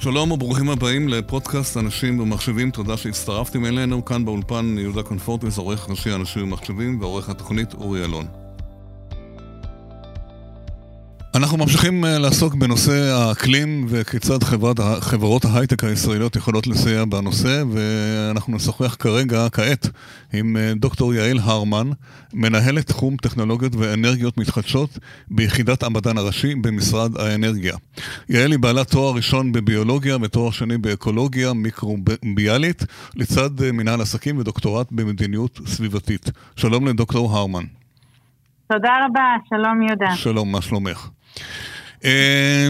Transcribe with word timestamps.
שלום 0.00 0.32
וברוכים 0.32 0.70
הבאים 0.70 1.08
לפודקאסט 1.08 1.76
אנשים 1.76 2.20
ומחשבים, 2.20 2.70
תודה 2.70 2.96
שהצטרפתם 2.96 3.64
אלינו. 3.64 4.04
כאן 4.04 4.24
באולפן 4.24 4.76
יהודה 4.78 5.02
קונפורטס, 5.02 5.58
עורך 5.58 5.90
ראשי 5.90 6.14
אנשים 6.14 6.42
ומחשבים 6.42 7.00
ועורך 7.00 7.28
התוכנית 7.28 7.74
אורי 7.74 8.04
אלון. 8.04 8.37
אנחנו 11.48 11.64
ממשיכים 11.64 12.04
אה, 12.04 12.18
לעסוק 12.18 12.54
בנושא 12.54 12.92
האקלים 12.92 13.86
וכיצד 13.88 14.42
חברת, 14.42 14.80
חברות 15.00 15.44
ההייטק 15.44 15.84
הישראליות 15.84 16.36
יכולות 16.36 16.66
לסייע 16.66 17.04
בנושא 17.04 17.62
ואנחנו 17.72 18.56
נשוחח 18.56 18.96
כרגע, 18.98 19.48
כעת, 19.52 19.88
עם 20.32 20.56
אה, 20.56 20.72
דוקטור 20.76 21.14
יעל 21.14 21.38
הרמן, 21.42 21.90
מנהלת 22.32 22.86
תחום 22.86 23.16
טכנולוגיות 23.16 23.74
ואנרגיות 23.74 24.38
מתחדשות 24.38 24.98
ביחידת 25.30 25.82
המדען 25.82 26.18
הראשי 26.18 26.54
במשרד 26.54 27.16
האנרגיה. 27.16 27.76
יעל 28.28 28.50
היא 28.50 28.58
בעלת 28.58 28.90
תואר 28.90 29.14
ראשון 29.14 29.52
בביולוגיה 29.52 30.16
ותואר 30.22 30.50
שני 30.50 30.78
באקולוגיה 30.78 31.52
מיקרוביאלית, 31.52 32.84
לצד 33.16 33.62
אה, 33.62 33.72
מנהל 33.72 34.00
עסקים 34.00 34.38
ודוקטורט 34.38 34.86
במדיניות 34.92 35.60
סביבתית. 35.66 36.30
שלום 36.56 36.88
לדוקטור 36.88 37.36
הרמן. 37.36 37.64
תודה 38.72 38.92
רבה, 39.04 39.36
שלום 39.48 39.82
יהודה. 39.82 40.16
שלום, 40.16 40.52
מה 40.52 40.62
שלומך? 40.62 41.08
אה, 42.04 42.68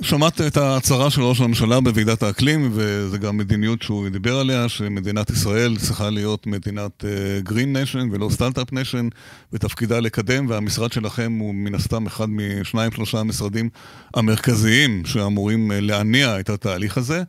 שמעת 0.00 0.40
את 0.40 0.56
ההצהרה 0.56 1.10
של 1.10 1.22
ראש 1.22 1.40
הממשלה 1.40 1.80
בוועידת 1.80 2.22
האקלים, 2.22 2.70
וזו 2.72 3.18
גם 3.18 3.36
מדיניות 3.36 3.82
שהוא 3.82 4.08
דיבר 4.08 4.38
עליה, 4.38 4.68
שמדינת 4.68 5.30
ישראל 5.30 5.76
צריכה 5.76 6.10
להיות 6.10 6.46
מדינת 6.46 7.04
green 7.42 7.76
uh, 7.76 7.78
nation 7.78 8.08
ולא 8.12 8.28
start-up 8.30 8.72
nation, 8.72 9.08
ותפקידה 9.52 10.00
לקדם, 10.00 10.46
והמשרד 10.48 10.92
שלכם 10.92 11.32
הוא 11.40 11.54
מן 11.54 11.74
הסתם 11.74 12.06
אחד 12.06 12.26
משניים 12.28 12.92
שלושה 12.92 13.18
המשרדים 13.18 13.68
המרכזיים 14.14 15.02
שאמורים 15.04 15.70
uh, 15.70 15.74
להניע 15.74 16.40
את 16.40 16.50
התהליך 16.50 16.98
הזה. 16.98 17.22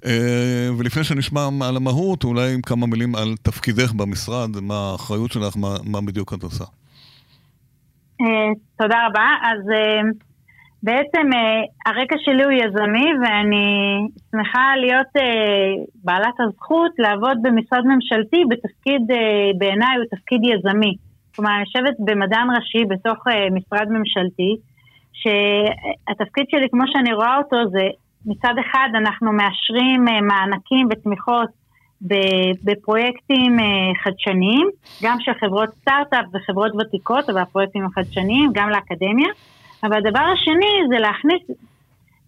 Uh, 0.00 0.06
ולפני 0.78 1.04
שנשמע 1.04 1.48
על 1.60 1.76
המהות, 1.76 2.24
אולי 2.24 2.56
כמה 2.62 2.86
מילים 2.86 3.14
על 3.14 3.34
תפקידך 3.42 3.92
במשרד, 3.92 4.60
מה 4.60 4.90
האחריות 4.90 5.32
שלך, 5.32 5.56
מה, 5.56 5.76
מה 5.84 6.00
בדיוק 6.00 6.34
את 6.34 6.42
עושה. 6.42 6.64
אה, 8.20 8.50
תודה 8.78 9.06
רבה. 9.06 9.28
אז 9.42 9.70
אה, 9.70 10.00
בעצם 10.82 11.26
אה, 11.34 11.62
הרקע 11.86 12.16
שלי 12.18 12.44
הוא 12.44 12.52
יזמי 12.52 13.08
ואני 13.20 13.68
שמחה 14.30 14.76
להיות 14.76 15.12
בעלת 16.04 16.40
הזכות 16.40 16.92
לעבוד 16.98 17.38
במשרד 17.42 17.84
ממשלתי 17.84 18.42
בתפקיד, 18.50 19.02
בעיניי 19.58 19.96
הוא 19.96 20.04
תפקיד 20.10 20.40
יזמי. 20.44 20.94
כלומר, 21.36 21.50
אני 21.50 21.60
יושבת 21.60 21.96
במדען 21.98 22.48
ראשי 22.56 22.84
בתוך 22.88 23.18
משרד 23.50 23.88
ממשלתי, 23.90 24.56
שהתפקיד 25.12 26.46
שלי, 26.50 26.68
כמו 26.70 26.82
שאני 26.86 27.12
רואה 27.12 27.36
אותו, 27.36 27.56
זה 27.70 27.88
מצד 28.26 28.54
אחד 28.60 28.88
אנחנו 28.94 29.32
מאשרים 29.32 30.04
מענקים 30.04 30.88
ותמיכות 30.90 31.63
בפרויקטים 32.64 33.60
אה, 33.60 33.64
חדשניים, 34.02 34.70
גם 35.02 35.16
של 35.20 35.32
חברות 35.40 35.68
סטארט-אפ 35.80 36.24
וחברות 36.34 36.72
ותיקות, 36.74 37.30
אבל 37.30 37.40
הפרויקטים 37.40 37.86
החדשניים, 37.86 38.50
גם 38.54 38.68
לאקדמיה. 38.70 39.28
אבל 39.82 39.96
הדבר 39.96 40.24
השני 40.34 40.74
זה 40.88 40.98
להכניס 40.98 41.42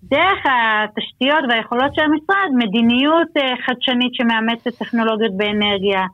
דרך 0.02 0.38
התשתיות 0.44 1.44
והיכולות 1.48 1.94
של 1.94 2.02
המשרד 2.02 2.66
מדיניות 2.66 3.28
אה, 3.36 3.54
חדשנית 3.66 4.14
שמאמצת 4.14 4.78
טכנולוגיות 4.78 5.36
באנרגיה, 5.36 6.04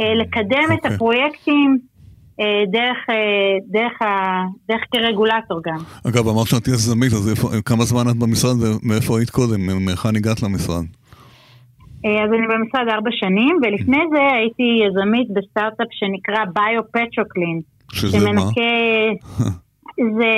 אה, 0.00 0.14
לקדם 0.14 0.70
okay. 0.70 0.74
את 0.74 0.78
אוקיי. 0.78 0.94
הפרויקטים 0.94 1.78
דרך, 2.72 2.98
דרך, 3.70 3.98
דרך 4.68 4.80
כרגולטור 4.92 5.60
גם. 5.66 5.78
אגב, 6.08 6.28
אמרת 6.28 6.46
שאת 6.46 6.68
יזמית, 6.68 7.12
אז 7.12 7.30
איפה, 7.30 7.48
כמה 7.64 7.84
זמן 7.84 8.10
את 8.10 8.16
במשרד 8.16 8.56
ומאיפה 8.62 9.18
היית 9.18 9.30
קודם? 9.30 9.84
מהיכן 9.84 10.16
הגעת 10.16 10.42
למשרד? 10.42 10.84
אה, 12.04 12.24
אז 12.24 12.30
אני 12.32 12.46
במשרד 12.46 12.88
ארבע 12.88 13.10
שנים, 13.12 13.56
ולפני 13.62 14.00
זה 14.12 14.22
הייתי 14.32 14.80
יזמית 14.86 15.28
בסטארט-אפ 15.30 15.88
שנקרא 15.90 16.44
ביו-פטרוקלין. 16.54 17.60
שזה 17.92 18.18
שמנקה... 18.18 18.40
מה? 19.38 19.46
זה... 20.18 20.32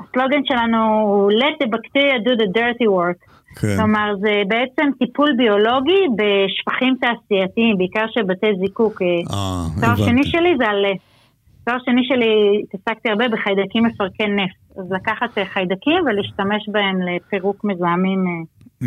הסלוגן 0.00 0.40
שלנו 0.44 1.00
הוא 1.00 1.32
let 1.32 1.64
the 1.64 1.66
bacteria 1.66 2.18
do 2.26 2.32
the 2.42 2.58
dirty 2.58 2.88
work. 2.88 3.34
כן. 3.60 3.76
כלומר, 3.76 4.14
זה 4.20 4.42
בעצם 4.48 4.90
טיפול 4.98 5.32
ביולוגי 5.36 6.02
בשפכים 6.16 6.94
תעשייתיים, 7.00 7.78
בעיקר 7.78 8.04
של 8.10 8.22
בתי 8.22 8.46
זיקוק. 8.60 9.02
אה, 9.02 9.06
תואר 9.80 9.96
שני 9.96 10.24
שלי 10.24 10.54
זה 10.58 10.66
על... 10.66 10.84
תואר 11.64 11.76
שני 11.84 12.04
שלי 12.04 12.62
התעסקתי 12.62 13.08
הרבה 13.10 13.28
בחיידקים 13.28 13.84
מפרקי 13.86 14.26
נפט. 14.26 14.78
אז 14.78 14.92
לקחת 14.92 15.38
חיידקים 15.52 16.04
ולהשתמש 16.06 16.68
בהם 16.68 16.98
לפירוק 17.02 17.64
מזהמים 17.64 18.26
אה, 18.26 18.32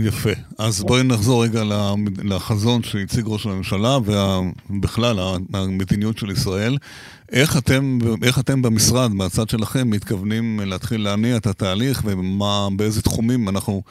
יפה. 0.06 0.30
אז 0.60 0.84
בואי 0.84 1.04
נחזור 1.04 1.44
רגע 1.44 1.62
לחזון 2.24 2.84
שהציג 2.84 3.26
ראש 3.28 3.46
הממשלה 3.46 3.98
ובכלל 4.06 5.20
המדיניות 5.54 6.18
של 6.18 6.32
ישראל. 6.32 6.78
איך 7.32 7.58
אתם, 7.58 7.98
איך 8.24 8.40
אתם 8.40 8.62
במשרד, 8.62 9.12
מהצד 9.14 9.50
שלכם, 9.50 9.90
מתכוונים 9.90 10.60
להתחיל 10.66 11.04
להניע 11.04 11.38
את 11.38 11.46
התהליך 11.46 12.02
ובאיזה 12.06 13.02
תחומים 13.02 13.50
אנחנו, 13.50 13.82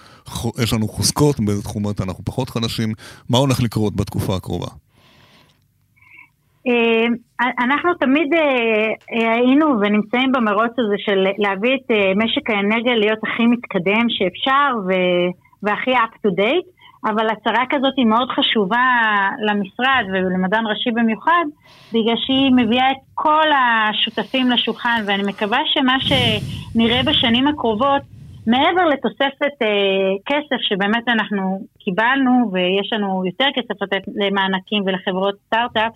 יש 0.63 0.73
לנו 0.73 0.89
חוזקות, 0.89 1.41
באיזה 1.41 1.63
תחומות 1.63 2.01
אנחנו 2.01 2.25
פחות 2.25 2.51
חלשים, 2.51 2.93
מה 3.31 3.39
הולך 3.39 3.63
לקרות 3.63 3.97
בתקופה 3.97 4.37
הקרובה? 4.37 4.67
אה, 6.69 7.07
אנחנו 7.65 7.95
תמיד 7.95 8.35
אה, 8.35 9.33
היינו 9.35 9.67
ונמצאים 9.81 10.33
במרוץ 10.33 10.73
הזה 10.79 10.95
של 10.99 11.27
להביא 11.39 11.75
את 11.75 11.91
אה, 11.91 12.13
משק 12.17 12.51
האנרגיה 12.51 12.97
להיות 12.97 13.19
הכי 13.23 13.47
מתקדם 13.47 14.07
שאפשר 14.09 14.71
ו... 14.89 14.93
והכי 15.63 15.95
up 15.95 16.27
to 16.27 16.31
date, 16.31 16.77
אבל 17.11 17.27
הצהרה 17.31 17.65
כזאת 17.71 17.95
היא 17.97 18.07
מאוד 18.07 18.29
חשובה 18.29 18.85
למשרד 19.41 20.05
ולמדען 20.13 20.67
ראשי 20.67 20.91
במיוחד, 20.91 21.45
בגלל 21.93 22.17
שהיא 22.17 22.53
מביאה 22.57 22.91
את 22.91 22.97
כל 23.15 23.47
השותפים 23.53 24.51
לשולחן, 24.51 25.03
ואני 25.07 25.23
מקווה 25.23 25.59
שמה 25.67 25.97
שנראה 26.01 27.03
בשנים 27.03 27.49
הקרובות, 27.49 28.03
מעבר 28.47 28.85
לתוספת 28.85 29.63
אה, 29.63 29.69
כסף 30.27 30.61
שבאמת 30.61 31.09
אנחנו 31.09 31.61
קיבלנו, 31.79 32.51
ויש 32.53 32.93
לנו 32.93 33.23
יותר 33.27 33.47
כסף 33.55 33.83
לתת 33.83 34.03
למענקים 34.15 34.83
ולחברות 34.87 35.35
סטארט-אפ, 35.47 35.93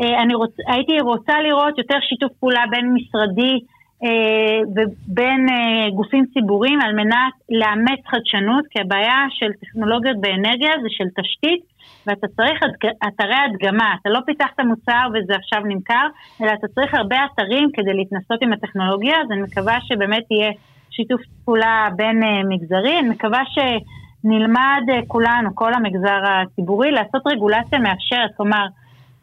אה, 0.00 0.22
אני 0.22 0.34
רוצ, 0.34 0.50
הייתי 0.66 1.00
רוצה 1.00 1.32
לראות 1.42 1.78
יותר 1.78 1.96
שיתוף 2.00 2.32
פעולה 2.40 2.64
בין 2.70 2.94
משרדי 2.94 3.60
ובין 4.02 5.46
אה, 5.48 5.90
גופים 5.94 6.24
ציבוריים 6.34 6.80
על 6.80 6.94
מנת 6.94 7.34
לאמץ 7.50 8.00
חדשנות, 8.06 8.64
כי 8.70 8.80
הבעיה 8.80 9.26
של 9.30 9.52
טכנולוגיות 9.60 10.20
באנרגיה 10.20 10.70
זה 10.82 10.88
של 10.90 11.04
תשתית, 11.20 11.76
ואתה 12.06 12.26
צריך 12.36 12.60
אתרי 13.08 13.34
הדגמה, 13.34 13.94
אתה 14.02 14.10
לא 14.10 14.20
פיתח 14.26 14.46
את 14.54 14.60
המוצר 14.60 15.06
וזה 15.14 15.34
עכשיו 15.34 15.60
נמכר, 15.64 16.06
אלא 16.42 16.52
אתה 16.52 16.68
צריך 16.68 16.94
הרבה 16.94 17.16
אתרים 17.24 17.68
כדי 17.72 17.94
להתנסות 17.94 18.42
עם 18.42 18.52
הטכנולוגיה, 18.52 19.16
אז 19.20 19.30
אני 19.30 19.42
מקווה 19.42 19.78
שבאמת 19.80 20.24
יהיה 20.30 20.50
שיתוף 20.90 21.20
פעולה 21.44 21.88
בין 21.96 22.22
אה, 22.22 22.42
מגזרי, 22.48 22.98
אני 22.98 23.08
מקווה 23.08 23.42
שנלמד 23.54 24.82
כולנו, 25.08 25.54
כל 25.54 25.74
המגזר 25.74 26.20
הציבורי, 26.24 26.90
לעשות 26.90 27.22
רגולציה 27.26 27.78
מאפשרת, 27.78 28.30
כלומר 28.36 28.66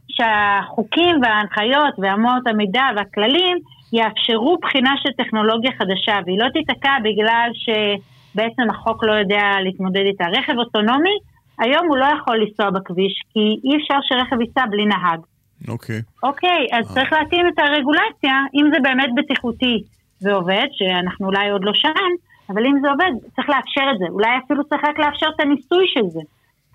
שהחוקים 0.07 1.21
וההנחיות 1.21 1.93
ואמות 1.97 2.47
המידה 2.47 2.89
והכללים 2.95 3.57
יאפשרו 3.93 4.57
בחינה 4.61 4.93
של 5.03 5.09
טכנולוגיה 5.17 5.71
חדשה, 5.71 6.19
והיא 6.25 6.39
לא 6.39 6.49
תיתקע 6.49 6.95
בגלל 7.03 7.49
שבעצם 7.63 8.69
החוק 8.69 9.03
לא 9.03 9.11
יודע 9.11 9.43
להתמודד 9.63 10.03
איתה. 10.05 10.25
רכב 10.27 10.53
אוטונומי, 10.57 11.17
היום 11.59 11.87
הוא 11.87 11.97
לא 11.97 12.05
יכול 12.05 12.37
לנסוע 12.37 12.69
בכביש, 12.69 13.21
כי 13.33 13.39
אי 13.63 13.77
אפשר 13.77 13.97
שרכב 14.01 14.41
ייסע 14.41 14.65
בלי 14.65 14.85
נהג. 14.85 15.19
אוקיי. 15.67 15.99
Okay. 15.99 16.01
אוקיי, 16.23 16.67
okay, 16.71 16.77
אז 16.77 16.91
uh. 16.91 16.93
צריך 16.93 17.13
להתאים 17.13 17.47
את 17.47 17.59
הרגולציה, 17.59 18.35
אם 18.55 18.65
זה 18.73 18.77
באמת 18.83 19.09
בטיחותי 19.15 19.83
ועובד, 20.21 20.67
שאנחנו 20.71 21.27
אולי 21.27 21.49
עוד 21.49 21.63
לא 21.63 21.73
שם, 21.73 22.09
אבל 22.49 22.65
אם 22.65 22.75
זה 22.81 22.89
עובד, 22.89 23.11
צריך 23.35 23.49
לאפשר 23.49 23.87
את 23.93 23.99
זה. 23.99 24.05
אולי 24.09 24.29
אפילו 24.45 24.63
צריך 24.63 24.81
רק 24.85 24.99
לאפשר 24.99 25.27
את 25.35 25.39
הניסוי 25.39 25.85
של 25.87 26.07
זה. 26.07 26.19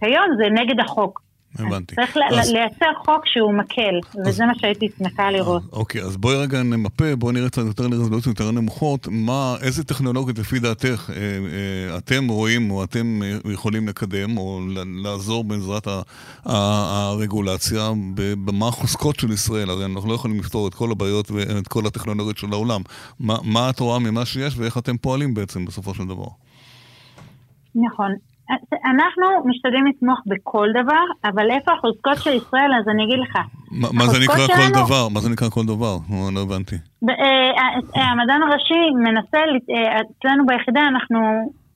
כיום 0.00 0.26
זה 0.36 0.50
נגד 0.50 0.80
החוק. 0.80 1.27
הבנתי. 1.54 1.94
צריך 1.94 2.16
אז... 2.30 2.50
לייצר 2.50 2.86
חוק 3.04 3.26
שהוא 3.26 3.54
מקל, 3.54 4.20
אז... 4.20 4.28
וזה 4.28 4.46
מה 4.46 4.52
שהייתי 4.58 4.88
שמחה 4.98 5.30
לראות. 5.30 5.62
אוקיי, 5.72 6.02
אז 6.02 6.16
בואי 6.16 6.36
רגע 6.36 6.62
נמפה, 6.62 7.16
בואי 7.16 7.34
נראה 7.34 7.50
קצת 7.50 7.62
יותר 7.66 7.86
לרזולוציות 7.86 8.40
יותר 8.40 8.50
נמוכות, 8.50 9.08
מה, 9.10 9.56
איזה 9.62 9.84
טכנולוגיות 9.84 10.38
לפי 10.38 10.58
דעתך 10.58 11.10
אה, 11.10 11.16
אה, 11.16 11.98
אתם 11.98 12.28
רואים 12.28 12.70
או 12.70 12.84
אתם 12.84 13.20
אה, 13.22 13.52
יכולים 13.52 13.88
לקדם, 13.88 14.38
או 14.38 14.60
לעזור 15.02 15.44
בעזרת 15.44 15.86
ה, 15.86 16.00
ה, 16.44 16.52
הרגולציה, 17.08 17.90
במה 18.14 18.68
החוזקות 18.68 19.20
של 19.20 19.32
ישראל, 19.32 19.70
הרי 19.70 19.84
אנחנו 19.84 20.08
לא 20.08 20.14
יכולים 20.14 20.38
לפתור 20.38 20.68
את 20.68 20.74
כל 20.74 20.90
הבעיות 20.90 21.30
ואת 21.30 21.68
כל 21.68 21.86
הטכנולוגיות 21.86 22.38
של 22.38 22.52
העולם. 22.52 22.80
מה, 23.20 23.36
מה 23.44 23.70
את 23.70 23.80
רואה 23.80 23.98
ממה 23.98 24.24
שיש 24.24 24.58
ואיך 24.58 24.78
אתם 24.78 24.96
פועלים 24.96 25.34
בעצם 25.34 25.64
בסופו 25.64 25.94
של 25.94 26.04
דבר? 26.04 26.28
נכון. 27.74 28.14
אנחנו 28.84 29.26
משתדלים 29.44 29.86
לתמוך 29.86 30.18
בכל 30.26 30.68
דבר, 30.82 31.04
אבל 31.24 31.50
איפה 31.50 31.72
החוזקות 31.72 32.18
של 32.18 32.30
ישראל, 32.30 32.70
אז 32.78 32.88
אני 32.88 33.04
אגיד 33.04 33.18
לך. 33.18 33.38
מה 33.70 34.06
זה 34.06 34.18
נקרא 34.24 34.46
שלנו, 34.46 34.74
כל 34.74 34.84
דבר? 34.84 35.08
מה 35.08 35.20
זה 35.20 35.30
נקרא 35.30 35.48
כל 35.48 35.64
דבר? 35.66 35.96
לא 36.34 36.40
הבנתי. 36.42 36.76
אה, 37.08 37.14
אה, 37.96 38.10
המדען 38.10 38.42
הראשי 38.42 38.82
מנסה, 39.04 39.38
אה, 39.38 40.00
אצלנו 40.00 40.46
ביחידה 40.46 40.80
אנחנו 40.88 41.18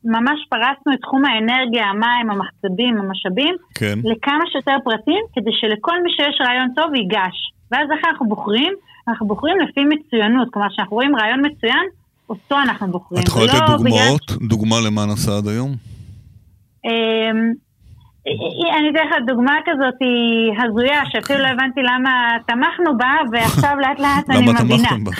ממש 0.04 0.38
פרסנו 0.50 0.92
את 0.94 1.00
תחום 1.02 1.24
האנרגיה, 1.24 1.84
המים, 1.86 2.30
המחצבים, 2.30 2.96
המשאבים, 2.98 3.54
כן. 3.74 3.98
לכמה 4.04 4.44
שיותר 4.52 4.76
פרטים, 4.84 5.22
כדי 5.34 5.50
שלכל 5.60 6.02
מי 6.02 6.10
שיש 6.16 6.36
רעיון 6.46 6.68
טוב 6.76 6.94
ייגש. 6.94 7.36
ואז 7.70 7.86
איך 7.92 8.00
אנחנו 8.08 8.28
בוחרים? 8.28 8.72
אנחנו 9.08 9.26
בוחרים 9.26 9.56
לפי 9.60 9.80
מצוינות, 9.84 10.48
כלומר 10.52 10.68
כשאנחנו 10.68 10.96
רואים 10.96 11.16
רעיון 11.16 11.40
מצוין, 11.46 11.86
אותו 12.28 12.54
אנחנו 12.62 12.86
בוחרים. 12.88 13.22
את 13.22 13.28
יכולה 13.28 13.44
לתת 13.44 13.56
דוגמאות? 13.66 14.32
בגלל... 14.32 14.48
דוגמה 14.48 14.76
למה 14.86 15.06
נעשה 15.06 15.36
עד 15.36 15.48
היום? 15.48 15.91
אמ, 16.84 17.52
אני 18.78 18.90
אתן 18.90 19.06
לך 19.06 19.14
דוגמה 19.26 19.56
כזאת 19.66 19.94
הזויה, 20.64 21.02
שאפילו 21.12 21.38
לא 21.38 21.46
הבנתי 21.46 21.80
למה 21.82 22.36
תמכנו 22.46 22.98
בה, 22.98 23.12
ועכשיו 23.32 23.76
לאט 23.80 24.00
לאט 24.00 24.30
אני 24.30 24.38
מבינה. 24.42 24.58
למה 24.60 24.78
תמכתם 24.78 25.04
בה? 25.04 25.10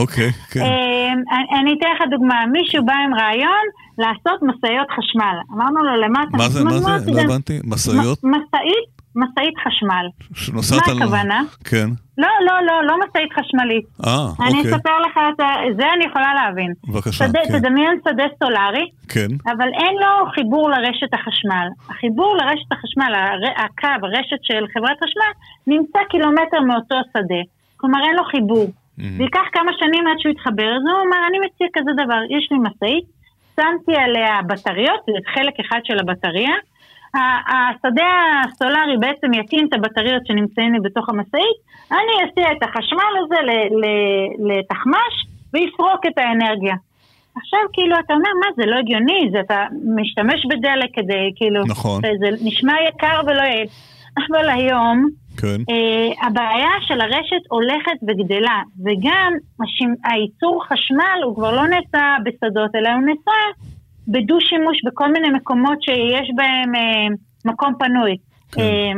אוקיי, 0.00 0.30
כן. 0.50 0.60
אמ, 0.60 1.22
אני 1.60 1.74
אתן 1.78 1.86
לך 1.96 2.02
דוגמה, 2.10 2.46
מישהו 2.52 2.84
בא 2.84 2.92
עם 3.04 3.14
רעיון 3.14 3.64
לעשות 3.98 4.42
משאיות 4.42 4.86
חשמל. 4.90 5.36
אמרנו 5.54 5.84
לו, 5.84 5.96
למה 6.02 6.22
אתה... 6.28 6.36
מה 6.36 6.48
זה, 6.48 6.64
מה 6.64 6.98
זה? 6.98 7.12
לא 7.12 7.20
הבנתי. 7.20 7.58
משאיות? 7.64 8.18
משאית 8.24 8.97
משאית 9.22 9.54
חשמל. 9.64 10.06
שנוסעת 10.34 10.88
על... 10.88 10.94
מה 10.94 11.04
הכוונה? 11.04 11.40
כן. 11.64 11.88
לא, 12.18 12.32
לא, 12.46 12.56
לא, 12.68 12.76
לא 12.88 12.94
משאית 13.02 13.32
חשמלית. 13.38 13.86
אה, 14.06 14.26
אוקיי. 14.30 14.46
אני 14.46 14.58
אספר 14.62 14.96
לך 15.06 15.16
את 15.28 15.76
זה, 15.76 15.86
אני 15.94 16.04
יכולה 16.10 16.34
להבין. 16.34 16.72
בבקשה, 16.88 17.24
שדה, 17.24 17.40
כן. 17.48 17.58
תדמיין 17.58 17.94
שדה 18.04 18.24
סולארי, 18.38 18.86
כן. 19.08 19.30
אבל 19.52 19.68
אין 19.82 19.94
לו 20.02 20.30
חיבור 20.34 20.70
לרשת 20.70 21.12
החשמל. 21.14 21.66
החיבור 21.90 22.36
לרשת 22.36 22.70
החשמל, 22.72 23.12
הר... 23.14 23.64
הקו, 23.64 24.06
הרשת 24.06 24.40
של 24.42 24.62
חברת 24.74 24.96
חשמל, 25.04 25.32
נמצא 25.66 25.98
קילומטר 26.10 26.60
מאותו 26.68 26.98
שדה. 27.12 27.42
כלומר, 27.76 28.00
אין 28.06 28.16
לו 28.16 28.24
חיבור. 28.24 28.66
Mm-hmm. 28.66 29.18
וייקח 29.18 29.46
כמה 29.52 29.72
שנים 29.80 30.06
עד 30.06 30.18
שהוא 30.20 30.32
יתחבר, 30.32 30.70
אז 30.76 30.82
הוא 30.88 31.00
אומר, 31.04 31.20
אני 31.28 31.38
מציע 31.44 31.66
כזה 31.76 31.92
דבר, 32.02 32.20
יש 32.36 32.44
לי 32.50 32.58
משאית, 32.66 33.06
שמתי 33.56 33.94
עליה 34.04 34.42
בטריות, 34.48 35.00
זה 35.06 35.18
חלק 35.34 35.54
אחד 35.60 35.80
של 35.84 35.98
הבטריה, 35.98 36.54
השדה 37.14 38.42
הסולארי 38.44 38.96
בעצם 39.00 39.32
יקים 39.34 39.66
את 39.68 39.72
הבטריות 39.72 40.26
שנמצאים 40.26 40.72
לי 40.72 40.80
בתוך 40.80 41.08
המשאית, 41.08 41.58
אני 41.90 42.30
אסיע 42.30 42.52
את 42.52 42.62
החשמל 42.62 43.12
הזה 43.24 43.36
לתחמ"ש 44.48 45.26
ויפרוק 45.52 46.06
את 46.06 46.18
האנרגיה. 46.18 46.74
עכשיו 47.36 47.60
כאילו 47.72 47.96
אתה 47.98 48.14
אומר, 48.14 48.30
מה 48.40 48.46
זה 48.56 48.66
לא 48.66 48.76
הגיוני, 48.78 49.28
זה 49.32 49.40
אתה 49.40 49.66
משתמש 49.96 50.46
בדלק 50.50 50.90
כדי 50.94 51.32
כאילו, 51.36 51.60
נכון. 51.66 52.02
זה 52.02 52.28
נשמע 52.44 52.74
יקר 52.88 53.20
ולא 53.26 53.42
יעיל. 53.42 53.68
אבל 54.18 54.48
היום, 54.50 55.08
כן. 55.36 55.60
אה, 55.70 56.26
הבעיה 56.26 56.70
של 56.80 57.00
הרשת 57.00 57.42
הולכת 57.48 57.98
וגדלה, 58.02 58.62
וגם 58.84 59.32
הייצור 60.04 60.64
חשמל 60.64 61.22
הוא 61.24 61.34
כבר 61.34 61.56
לא 61.56 61.62
נעשה 61.68 62.16
בשדות, 62.24 62.74
אלא 62.74 62.88
הוא 62.88 63.00
נעשה 63.00 63.38
בדו-שימוש 64.08 64.84
בכל 64.84 65.12
מיני 65.12 65.28
מקומות 65.30 65.82
שיש 65.82 66.30
בהם 66.36 66.74
אה, 66.74 67.14
מקום 67.44 67.72
פנוי. 67.78 68.16
כן. 68.52 68.60
אה, 68.62 68.92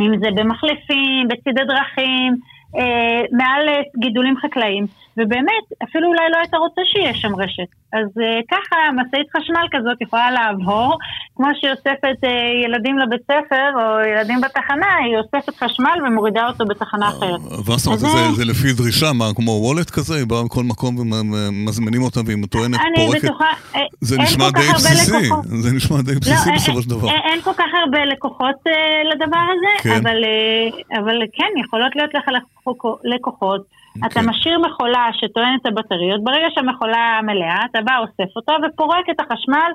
אם 0.00 0.18
זה 0.20 0.28
במחלפים, 0.34 1.28
בצידי 1.28 1.64
דרכים, 1.64 2.36
אה, 2.78 3.22
מעל 3.32 3.68
אה, 3.68 3.80
גידולים 3.98 4.36
חקלאיים. 4.36 4.86
ובאמת, 5.16 5.64
אפילו 5.84 6.08
אולי 6.08 6.30
לא 6.32 6.36
היית 6.36 6.54
רוצה 6.54 6.80
שיהיה 6.84 7.14
שם 7.14 7.34
רשת. 7.34 7.81
אז 7.92 8.08
אה, 8.22 8.40
ככה 8.50 8.76
משאית 8.98 9.26
חשמל 9.36 9.66
כזאת 9.72 10.00
יכולה 10.00 10.30
לעבור, 10.30 10.98
כמו 11.36 11.46
שהיא 11.60 11.70
אוספת 11.70 12.18
אה, 12.24 12.30
ילדים 12.64 12.98
לבית 12.98 13.22
ספר 13.22 13.70
או 13.74 14.04
ילדים 14.12 14.40
בתחנה, 14.40 14.94
היא 15.04 15.16
אוספת 15.16 15.54
חשמל 15.56 15.96
ומורידה 16.06 16.48
אותו 16.48 16.64
בתחנה 16.64 17.08
אחרת. 17.08 17.40
ומה 17.40 17.76
זאת 17.76 17.86
אומרת, 17.86 18.00
זה, 18.00 18.32
זה 18.36 18.44
לפי 18.44 18.72
דרישה, 18.72 19.12
מה, 19.12 19.24
כמו 19.36 19.50
וולט 19.50 19.90
כזה? 19.90 20.14
היא 20.14 20.26
באה 20.26 20.42
מכל 20.42 20.64
מקום 20.64 20.96
ומזמינים 20.98 22.02
אותה 22.02 22.20
והיא 22.26 22.46
טוענת 22.50 22.80
פורקת? 22.96 23.24
בטוחה, 23.24 23.50
אה, 23.76 23.80
זה 24.00 24.18
נשמע 24.18 24.50
די 24.50 24.68
בסיסי, 24.74 25.28
זה 25.44 25.72
נשמע 25.76 26.02
די 26.02 26.14
בסיסי 26.14 26.50
לא, 26.50 26.56
בסופו 26.56 26.82
של 26.82 26.90
דבר. 26.90 27.08
אין, 27.08 27.40
כל 27.40 27.52
כך 27.52 27.70
הרבה 27.84 28.04
לקוחות 28.04 28.56
uh, 28.66 29.14
לדבר 29.14 29.44
הזה, 29.52 29.82
כן. 29.82 29.90
אבל, 29.90 30.16
uh, 30.24 30.98
אבל 31.00 31.16
כן, 31.32 31.60
יכולות 31.64 31.96
להיות 31.96 32.14
לך 32.14 32.24
לקוחות. 33.04 33.81
Okay. 33.98 34.06
אתה 34.06 34.20
כן. 34.20 34.28
משאיר 34.28 34.58
מכולה 34.58 35.06
שטוענת 35.12 35.60
את 35.60 35.66
הבטריות, 35.66 36.24
ברגע 36.24 36.46
שהמכולה 36.54 37.20
מלאה, 37.22 37.60
אתה 37.70 37.80
בא, 37.80 37.98
אוסף 37.98 38.36
אותה 38.36 38.52
ופורק 38.62 39.10
את 39.10 39.20
החשמל 39.20 39.70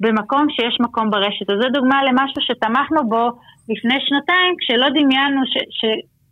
במקום 0.00 0.46
שיש 0.50 0.76
מקום 0.80 1.10
ברשת. 1.10 1.50
אז 1.50 1.56
זו 1.62 1.68
דוגמה 1.68 2.04
למשהו 2.04 2.40
שתמכנו 2.42 3.08
בו 3.08 3.28
לפני 3.68 3.98
שנתיים, 4.00 4.54
כשלא 4.58 4.88
דמיינו 4.88 5.40
ש... 5.46 5.54
ש... 5.70 5.84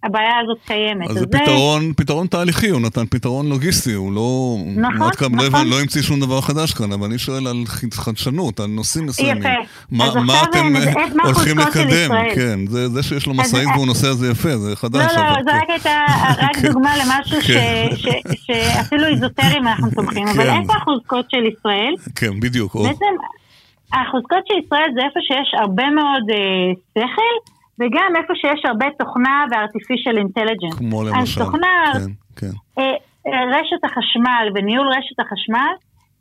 הבעיה 0.06 0.32
הזאת 0.42 0.58
קיימת. 0.66 1.10
אז 1.10 1.16
זה 1.16 1.26
פתרון, 1.26 1.92
פתרון 1.96 2.26
תהליכי, 2.26 2.68
הוא 2.68 2.80
נתן 2.80 3.06
פתרון 3.06 3.48
לוגיסטי, 3.48 3.92
הוא 3.92 4.12
לא... 4.12 4.56
נכון, 4.76 5.10
נכון. 5.32 5.34
לא, 5.52 5.70
לא 5.70 5.80
המציא 5.80 6.02
שום 6.02 6.20
דבר 6.20 6.40
חדש 6.40 6.74
כאן, 6.74 6.92
אבל 6.92 7.06
אני 7.06 7.18
שואל 7.18 7.46
על 7.46 7.64
חדשנות, 7.92 8.60
על 8.60 8.66
נושאים 8.66 9.06
מסוימים. 9.06 9.42
יפה. 9.42 9.48
מה, 9.90 10.04
אז 10.04 10.16
מה 10.16 10.42
אתם 10.42 10.72
מה 11.16 11.22
הולכים 11.24 11.58
לקדם? 11.58 12.10
כן, 12.34 12.66
זה, 12.66 12.88
זה 12.88 13.02
שיש 13.02 13.26
לו 13.26 13.34
משאית 13.34 13.68
והוא 13.74 13.86
נוסע 13.86 14.12
זה 14.12 14.30
יפה, 14.30 14.56
זה 14.56 14.76
חדש. 14.76 15.12
לא, 15.16 15.22
לא, 15.22 15.34
זו 15.42 15.50
כן. 15.50 15.56
רק 15.56 15.70
הייתה 15.70 16.04
רק 16.38 16.56
כן. 16.62 16.68
דוגמה 16.68 16.96
למשהו 16.96 17.40
כן. 17.46 17.88
שאפילו 18.46 19.06
איזוטריים 19.06 19.66
אנחנו 19.66 19.90
תומכים, 19.90 20.28
אבל 20.28 20.50
איפה 20.50 20.72
החוזקות 20.76 21.30
של 21.30 21.46
ישראל? 21.46 21.94
כן, 22.14 22.40
בדיוק. 22.40 22.76
בעצם, 22.76 23.14
החוזקות 23.92 24.46
של 24.48 24.54
ישראל 24.64 24.90
זה 24.94 25.00
איפה 25.06 25.20
שיש 25.20 25.54
הרבה 25.60 25.90
מאוד 25.90 26.30
אה, 26.30 26.72
שכל. 26.94 27.55
וגם 27.80 28.12
איפה 28.16 28.32
שיש 28.34 28.64
הרבה 28.64 28.86
תוכנה 28.98 29.44
ו-artificial 29.50 30.16
intelligence. 30.26 30.78
כמו 30.78 31.02
למשל, 31.02 31.42
אז 31.42 31.46
תוכנה, 31.46 31.92
כן, 31.92 32.10
כן. 32.36 32.52
אה, 32.78 32.94
אה, 33.26 33.58
רשת 33.58 33.84
החשמל 33.84 34.48
וניהול 34.54 34.88
רשת 34.88 35.20
החשמל 35.20 35.72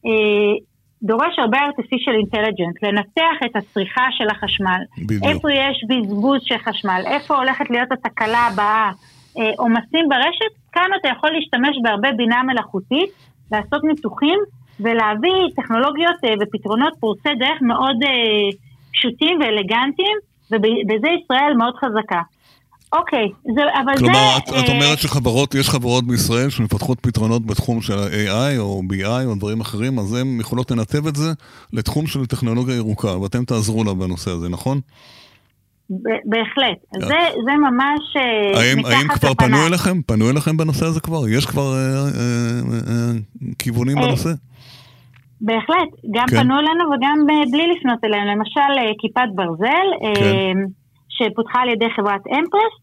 אה, 0.05 0.55
דורש 1.03 1.39
הרבה 1.39 1.57
artificial 1.57 2.15
intelligence, 2.25 2.77
לנתח 2.87 3.37
את 3.45 3.55
הצריכה 3.55 4.05
של 4.11 4.27
החשמל. 4.31 4.81
בדיוק. 4.97 5.23
איפה 5.23 5.51
יש 5.51 5.83
בזבוז 5.89 6.41
של 6.43 6.57
חשמל, 6.57 7.01
איפה 7.05 7.37
הולכת 7.37 7.69
להיות 7.69 7.91
התקלה 7.91 8.39
הבאה, 8.39 8.91
אה, 9.39 9.51
עומסים 9.57 10.09
ברשת, 10.09 10.53
כאן 10.71 10.89
אתה 10.99 11.07
יכול 11.07 11.29
להשתמש 11.31 11.77
בהרבה 11.83 12.11
בינה 12.11 12.43
מלאכותית, 12.43 13.09
לעשות 13.51 13.83
ניתוחים 13.83 14.39
ולהביא 14.79 15.39
טכנולוגיות 15.55 16.15
ופתרונות 16.41 16.93
פורצי 16.99 17.29
דרך 17.39 17.61
מאוד 17.61 17.95
פשוטים 18.93 19.39
ואלגנטיים. 19.41 20.17
ובזה 20.51 21.07
ישראל 21.23 21.53
מאוד 21.57 21.73
חזקה. 21.75 22.21
אוקיי, 22.93 23.29
זה, 23.55 23.61
אבל 23.83 23.97
כלומר, 23.97 24.13
זה... 24.35 24.41
כלומר, 24.45 24.59
את, 24.59 24.65
את 24.65 24.69
אומרת 24.69 24.97
שחברות, 24.97 25.55
יש 25.55 25.69
חברות 25.69 26.07
בישראל 26.07 26.49
שמפתחות 26.49 26.99
פתרונות 26.99 27.45
בתחום 27.45 27.81
של 27.81 27.93
AI 27.93 28.59
או 28.59 28.81
BI 28.93 29.25
או 29.25 29.35
דברים 29.35 29.61
אחרים, 29.61 29.99
אז 29.99 30.13
הן 30.13 30.39
יכולות 30.39 30.71
לנתב 30.71 31.07
את 31.07 31.15
זה 31.15 31.33
לתחום 31.73 32.07
של 32.07 32.25
טכנולוגיה 32.25 32.75
ירוקה, 32.75 33.17
ואתם 33.17 33.45
תעזרו 33.45 33.83
לה 33.83 33.93
בנושא 33.93 34.31
הזה, 34.31 34.49
נכון? 34.49 34.79
בהחלט. 36.25 36.77
זה, 36.93 37.15
זה 37.45 37.51
ממש 37.51 38.15
אה, 38.17 38.61
האם, 38.61 38.79
מתחת 38.79 38.91
האם 38.93 39.07
כבר. 39.07 39.33
פנו 39.33 39.67
אליכם? 39.67 40.01
פנו 40.01 40.29
אליכם 40.29 40.57
בנושא 40.57 40.85
הזה 40.85 40.99
כבר? 40.99 41.27
יש 41.27 41.45
כבר 41.45 41.73
אה, 41.73 41.95
אה, 41.95 42.09
אה, 42.87 43.11
כיוונים 43.59 43.97
אה, 43.97 44.07
בנושא? 44.07 44.29
בהחלט, 45.45 45.89
גם 46.11 46.25
כן. 46.27 46.37
פנו 46.37 46.59
אלינו 46.59 46.83
וגם 46.91 47.17
אה, 47.29 47.43
בלי 47.51 47.67
לפנות 47.73 48.03
אלינו, 48.03 48.31
למשל 48.31 48.71
אה, 48.77 48.91
כיפת 48.99 49.29
ברזל, 49.35 49.87
אה, 50.03 50.15
כן. 50.15 50.57
שפותחה 51.09 51.59
על 51.61 51.69
ידי 51.69 51.89
חברת 51.95 52.21
mPrest, 52.27 52.75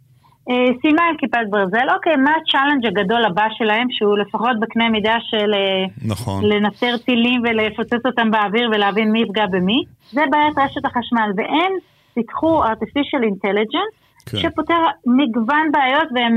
סיימה 0.80 1.02
עם 1.10 1.16
כיפת 1.16 1.46
ברזל, 1.50 1.86
אוקיי, 1.94 2.16
מה 2.16 2.30
ה 2.40 2.45
challenge 2.45 2.86
הגדול 2.86 3.24
הבא 3.24 3.46
שלהם, 3.50 3.86
שהוא 3.90 4.18
לפחות 4.18 4.60
בקנה 4.60 4.88
מידה 4.88 5.16
של 5.20 5.50
נכון. 6.04 6.44
לנטר 6.44 6.96
טילים 7.04 7.42
ולפוצץ 7.44 8.06
אותם 8.06 8.30
באוויר 8.30 8.70
ולהבין 8.72 9.12
מי 9.12 9.22
יפגע 9.22 9.46
במי, 9.46 9.84
זה 10.10 10.20
בעיית 10.30 10.58
רשת 10.58 10.84
החשמל, 10.84 11.30
והם 11.36 11.72
פיתחו 12.14 12.64
artificial 12.64 13.22
intelligence, 13.32 13.94
כן. 14.26 14.38
שפותר 14.38 14.78
מגוון 15.06 15.72
בעיות 15.72 16.08
והם 16.14 16.36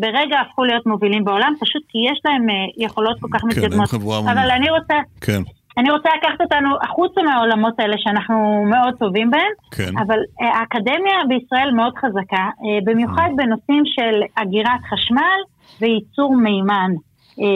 ברגע 0.00 0.40
הפכו 0.40 0.64
להיות 0.64 0.86
מובילים 0.86 1.24
בעולם, 1.24 1.52
פשוט 1.60 1.82
כי 1.88 1.98
יש 2.12 2.20
להם 2.24 2.46
יכולות 2.76 3.20
כל 3.20 3.28
כך 3.32 3.40
כן, 3.40 3.46
מתקדמות. 3.46 3.94
אבל 4.32 4.50
אני 4.50 4.70
רוצה... 4.70 4.94
כן. 5.20 5.42
אני 5.78 5.90
רוצה 5.90 6.08
לקחת 6.16 6.40
אותנו 6.40 6.68
החוצה 6.82 7.22
מהעולמות 7.22 7.80
האלה 7.80 7.96
שאנחנו 7.98 8.64
מאוד 8.70 8.94
טובים 8.98 9.30
בהם, 9.30 9.52
כן. 9.70 9.98
אבל 9.98 10.18
אה, 10.42 10.58
האקדמיה 10.58 11.14
בישראל 11.28 11.70
מאוד 11.70 11.94
חזקה, 11.98 12.36
אה, 12.42 12.78
במיוחד 12.84 13.28
mm. 13.32 13.36
בנושאים 13.36 13.82
של 13.86 14.22
אגירת 14.34 14.80
חשמל 14.90 15.40
וייצור 15.80 16.36
מימן. 16.36 16.90
אה, 17.40 17.46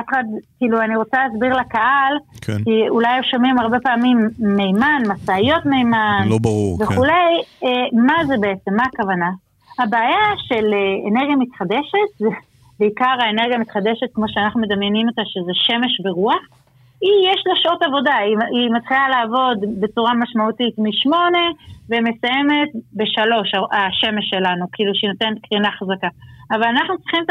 אף 0.00 0.04
אחד, 0.08 0.24
כאילו, 0.58 0.80
אני 0.80 0.96
רוצה 0.96 1.16
להסביר 1.26 1.56
לקהל, 1.56 2.14
כן. 2.40 2.64
כי 2.64 2.88
אולי 2.88 3.22
שומעים 3.30 3.58
הרבה 3.58 3.80
פעמים 3.80 4.28
מימן, 4.38 5.02
משאיות 5.08 5.66
מימן, 5.66 6.26
לא 6.28 6.38
ברור, 6.42 6.78
כן. 6.78 6.84
וכולי, 6.84 7.42
כן. 7.60 7.66
מה 7.92 8.24
זה 8.26 8.34
בעצם, 8.40 8.74
מה 8.76 8.82
הכוונה? 8.92 9.30
הבעיה 9.78 10.24
של 10.48 10.64
אנרגיה 11.10 11.36
מתחדשת, 11.36 12.36
בעיקר 12.80 13.16
האנרגיה 13.20 13.56
המתחדשת, 13.56 14.06
כמו 14.14 14.24
שאנחנו 14.28 14.60
מדמיינים 14.60 15.08
אותה, 15.08 15.22
שזה 15.24 15.52
שמש 15.54 16.00
ורוח, 16.04 16.42
היא, 17.04 17.18
יש 17.32 17.40
לה 17.46 17.54
שעות 17.62 17.82
עבודה, 17.82 18.14
היא, 18.14 18.36
היא 18.56 18.70
מתחילה 18.76 19.08
לעבוד 19.08 19.58
בצורה 19.80 20.12
משמעותית 20.14 20.74
משמונה 20.78 21.46
ומסיימת 21.90 22.70
בשלוש, 22.98 23.48
השמש 23.72 24.24
שלנו, 24.30 24.64
כאילו 24.72 24.92
שהיא 24.94 25.10
נותנת 25.10 25.36
קרינה 25.46 25.70
חזקה. 25.78 26.08
אבל 26.50 26.66
אנחנו 26.74 26.94
צריכים 26.98 27.22
את 27.24 27.30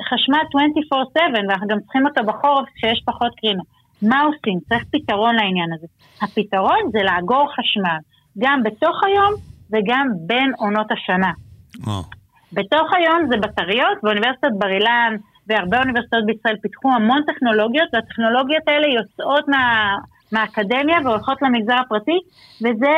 החשמל 0.00 0.42
24/7 0.50 1.48
ואנחנו 1.48 1.66
גם 1.68 1.80
צריכים 1.80 2.06
אותו 2.06 2.20
בחורף 2.28 2.66
כשיש 2.74 3.02
פחות 3.06 3.32
קרינה. 3.40 3.62
מה 4.02 4.20
עושים? 4.22 4.58
צריך 4.68 4.84
פתרון 4.92 5.34
לעניין 5.34 5.70
הזה. 5.74 5.86
הפתרון 6.22 6.82
זה 6.92 6.98
לאגור 7.02 7.46
חשמל, 7.56 7.98
גם 8.38 8.62
בתוך 8.62 9.04
היום 9.06 9.32
וגם 9.72 10.06
בין 10.26 10.52
עונות 10.58 10.86
השנה. 10.92 11.32
Oh. 11.80 12.16
בתוך 12.52 12.94
היום 12.96 13.26
זה 13.30 13.36
בטריות, 13.36 13.98
באוניברסיטת 14.02 14.52
בר 14.58 14.68
אילן 14.68 15.16
והרבה 15.48 15.78
אוניברסיטאות 15.78 16.26
בישראל 16.26 16.56
פיתחו 16.62 16.92
המון 16.92 17.22
טכנולוגיות, 17.26 17.88
והטכנולוגיות 17.92 18.62
האלה 18.68 18.86
יוצאות 18.86 19.48
מה, 19.48 19.94
מהאקדמיה 20.32 20.98
והולכות 21.04 21.42
למגזר 21.42 21.74
הפרטי, 21.80 22.18
וזה 22.62 22.92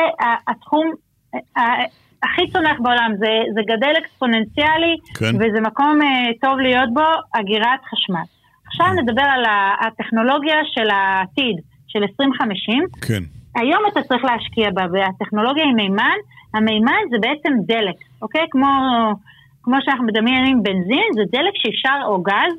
התחום 0.47 0.91
הכי 2.23 2.51
צונח 2.51 2.77
בעולם, 2.79 3.11
זה, 3.19 3.31
זה 3.53 3.61
גדל 3.67 3.93
אקספוננציאלי, 3.97 4.95
כן. 5.19 5.35
וזה 5.35 5.61
מקום 5.61 5.99
uh, 6.01 6.05
טוב 6.41 6.59
להיות 6.59 6.93
בו, 6.93 7.09
אגירת 7.39 7.81
חשמל. 7.91 8.27
עכשיו 8.67 8.87
נדבר 8.93 9.27
על 9.35 9.43
הטכנולוגיה 9.81 10.55
של 10.73 10.89
העתיד, 10.89 11.55
של 11.87 11.99
2050. 11.99 12.83
כן. 13.01 13.23
היום 13.55 13.81
אתה 13.91 14.01
צריך 14.01 14.23
להשקיע 14.23 14.69
בה, 14.71 14.85
והטכנולוגיה 14.93 15.63
היא 15.63 15.73
מימן, 15.73 16.17
המימן 16.53 17.01
זה 17.11 17.17
בעצם 17.21 17.53
דלק, 17.65 17.95
אוקיי? 18.21 18.45
כמו, 18.51 18.67
כמו 19.69 19.77
שאנחנו 19.85 20.05
מדמיינים 20.05 20.63
בנזין, 20.63 21.07
זה 21.13 21.21
דלק 21.31 21.53
שאפשר, 21.55 21.97
או 22.05 22.21
גז, 22.21 22.57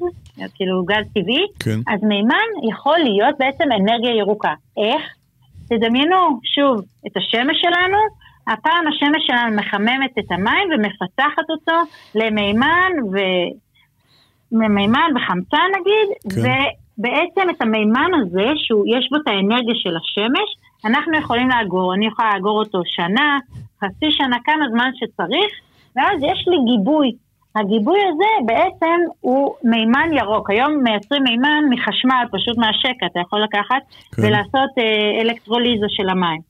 כאילו 0.55 0.85
גז 0.85 1.05
טבעי, 1.15 1.47
כן. 1.61 1.93
אז 1.95 2.01
מימן 2.03 2.49
יכול 2.71 2.99
להיות 2.99 3.35
בעצם 3.39 3.65
אנרגיה 3.65 4.15
ירוקה. 4.19 4.55
איך? 4.77 5.03
תדמיינו 5.69 6.41
שוב 6.55 6.85
את 7.07 7.17
השמש 7.17 7.57
שלנו, 7.61 7.99
הפעם 8.47 8.87
השמש 8.87 9.23
שלנו 9.27 9.57
מחממת 9.57 10.19
את 10.19 10.33
המים 10.33 10.69
ומפתחת 10.73 11.51
אותו 11.51 11.77
למימן 12.15 12.93
ו... 13.13 13.17
מימן 14.53 15.11
וחמצן 15.17 15.69
נגיד, 15.81 16.09
כן. 16.35 16.41
ובעצם 16.99 17.51
את 17.51 17.63
המימן 17.63 18.11
הזה, 18.21 18.47
שיש 18.57 19.09
בו 19.11 19.17
את 19.17 19.29
האנרגיה 19.29 19.75
של 19.75 19.97
השמש, 19.97 20.49
אנחנו 20.85 21.19
יכולים 21.19 21.49
לאגור, 21.49 21.95
אני 21.95 22.07
יכולה 22.07 22.31
לאגור 22.35 22.59
אותו 22.59 22.83
שנה, 22.85 23.39
חצי 23.81 24.07
שנה, 24.11 24.37
כמה 24.45 24.65
זמן 24.71 24.91
שצריך, 24.95 25.51
ואז 25.97 26.23
יש 26.23 26.49
לי 26.49 26.57
גיבוי. 26.77 27.13
הגיבוי 27.57 27.99
הזה 28.13 28.47
בעצם 28.47 28.99
הוא 29.21 29.55
מימן 29.65 30.09
ירוק. 30.13 30.51
היום 30.51 30.83
מייצרים 30.83 31.23
מימן 31.23 31.63
מחשמל, 31.71 32.25
פשוט 32.33 32.59
מהשקע, 32.59 33.07
אתה 33.07 33.21
יכול 33.21 33.43
לקחת 33.43 33.83
כן. 34.15 34.23
ולעשות 34.23 34.71
אה, 34.79 35.21
אלקטרוליזה 35.21 35.87
של 35.89 36.09
המים. 36.09 36.41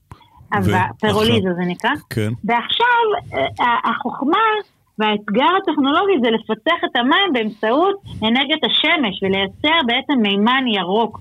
ו... 0.65 0.71
פירוליזה 1.01 1.49
זה 1.55 1.63
נקרא. 1.67 1.91
כן. 2.11 2.31
ועכשיו 2.45 3.05
אה, 3.35 3.77
החוכמה 3.85 4.47
והאתגר 4.99 5.51
הטכנולוגי 5.63 6.13
זה 6.23 6.31
לפתח 6.31 6.85
את 6.85 6.97
המים 6.97 7.33
באמצעות 7.33 7.97
אנרגיית 8.23 8.65
השמש 8.65 9.23
ולייצר 9.23 9.79
בעצם 9.87 10.23
מימן 10.23 10.65
ירוק. 10.67 11.21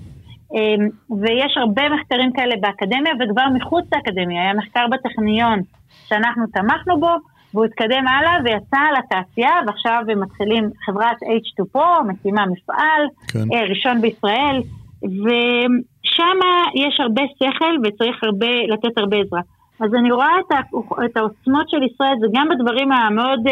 אמ, 0.53 0.89
ויש 1.21 1.57
הרבה 1.57 1.89
מחקרים 1.89 2.31
כאלה 2.33 2.55
באקדמיה 2.61 3.13
וכבר 3.19 3.45
מחוץ 3.53 3.85
לאקדמיה, 3.93 4.41
היה 4.41 4.53
מחקר 4.53 4.85
בטכניון 4.91 5.59
שאנחנו 6.07 6.43
תמכנו 6.53 6.99
בו 6.99 7.09
והוא 7.53 7.65
התקדם 7.65 8.07
הלאה 8.07 8.35
ויצא 8.43 8.77
לתעשייה 8.97 9.51
ועכשיו 9.67 10.03
הם 10.09 10.23
מתחילים 10.23 10.69
חברת 10.85 11.17
H2Pro, 11.23 12.03
מקימה 12.07 12.45
מפעל, 12.45 13.01
כן. 13.27 13.53
אה, 13.53 13.63
ראשון 13.69 14.01
בישראל 14.01 14.61
ושם 15.03 16.37
יש 16.75 16.99
הרבה 16.99 17.21
שכל 17.37 17.75
וצריך 17.83 18.23
הרבה, 18.23 18.47
לתת 18.67 18.97
הרבה 18.97 19.17
עזרה. 19.17 19.41
אז 19.79 19.93
אני 19.99 20.11
רואה 20.11 20.39
את, 20.39 20.51
ה, 20.51 20.59
את 21.05 21.17
העוצמות 21.17 21.69
של 21.69 21.83
ישראל, 21.83 22.15
זה 22.19 22.27
גם 22.33 22.47
בדברים 22.49 22.91
המאוד, 22.91 23.47
uh, 23.47 23.51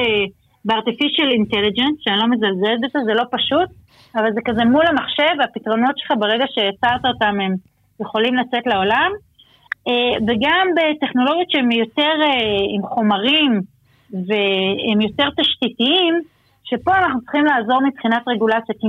ב-artificial 0.65 1.29
intelligence, 1.41 1.97
שאני 1.99 2.17
לא 2.17 2.27
מזלזלת 2.27 2.79
בזה, 2.83 2.99
זה 3.05 3.13
לא 3.13 3.23
פשוט, 3.31 3.69
אבל 4.15 4.33
זה 4.33 4.41
כזה 4.45 4.65
מול 4.65 4.87
המחשב, 4.87 5.33
והפתרונות 5.39 5.97
שלך 5.97 6.11
ברגע 6.19 6.45
שיצרת 6.47 7.05
אותם 7.05 7.39
הם 7.41 7.55
יכולים 7.99 8.35
לצאת 8.35 8.67
לעולם. 8.67 9.11
Uh, 9.89 10.23
וגם 10.27 10.67
בטכנולוגיות 10.75 11.51
שהן 11.51 11.71
יותר 11.71 12.15
uh, 12.21 12.75
עם 12.75 12.81
חומרים 12.81 13.61
והם 14.13 15.01
יותר 15.01 15.29
תשתיתיים, 15.39 16.13
שפה 16.63 16.97
אנחנו 16.97 17.21
צריכים 17.21 17.45
לעזור 17.45 17.81
מבחינת 17.87 18.23
רגולציה, 18.27 18.75
כי 18.79 18.87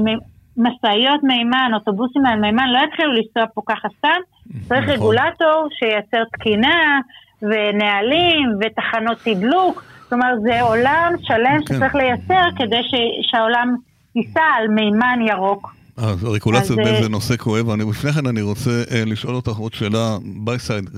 משאיות 0.56 1.22
מימן, 1.22 1.70
אוטובוסים 1.74 2.26
על 2.26 2.40
מימן 2.40 2.68
לא 2.68 2.78
יתחילו 2.78 3.12
לנסוע 3.12 3.42
פה 3.54 3.62
ככה 3.66 3.88
סתם, 3.98 4.20
צריך 4.68 4.82
נכון. 4.82 4.94
רגולטור 4.94 5.68
שייצר 5.78 6.24
תקינה, 6.32 7.00
ונהלים 7.42 8.48
ותחנות 8.60 9.18
תדלוק, 9.24 9.84
זאת 10.02 10.12
אומרת 10.12 10.40
זה 10.40 10.62
עולם 10.62 11.12
שלם 11.22 11.58
כן. 11.66 11.74
שצריך 11.74 11.94
לייצר 11.94 12.42
כדי 12.56 12.82
ש, 12.82 12.94
שהעולם 13.30 13.74
ייסע 14.14 14.44
על 14.56 14.68
מימן 14.68 15.18
ירוק. 15.26 15.77
אז 15.98 16.24
הרגולציה 16.24 16.66
זה 16.66 16.76
באיזה 16.76 17.08
נושא 17.08 17.36
כואב, 17.36 17.70
אני 17.70 17.84
לפני 17.90 18.12
כן 18.12 18.26
אני 18.26 18.42
רוצה 18.42 18.82
אה, 18.90 19.04
לשאול 19.04 19.34
אותך 19.34 19.56
עוד 19.56 19.74
שאלה 19.74 20.18
by 20.46 20.68
side, 20.68 20.96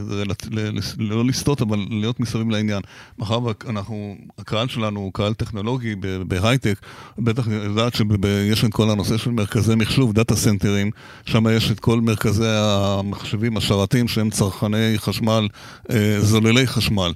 לא 0.99 1.25
לסטות 1.25 1.63
אבל 1.63 1.87
להיות 1.91 2.21
מסביב 2.21 2.51
לעניין. 2.51 2.81
מאחר 3.19 3.39
ואנחנו, 3.43 4.17
הקהל 4.39 4.69
שלנו 4.69 5.01
הוא 5.01 5.13
קהל 5.13 5.35
טכנולוגי 5.35 5.95
בהייטק, 6.27 6.75
בטח 7.19 7.47
יודעת 7.47 7.95
שיש 7.95 8.65
את 8.65 8.73
כל 8.73 8.91
הנושא 8.91 9.17
של 9.17 9.31
מרכזי 9.31 9.75
מחשוב, 9.75 10.13
דאטה 10.13 10.37
סנטרים, 10.37 10.91
שם 11.27 11.45
יש 11.51 11.71
את 11.71 11.81
כל 11.81 12.01
מרכזי 12.01 12.49
המחשבים, 12.49 13.57
השרתים 13.57 14.09
שהם 14.09 14.31
צרכני 14.31 14.95
חשמל, 14.97 15.49
אה, 15.91 16.17
זוללי 16.21 16.67
חשמל. 16.67 17.13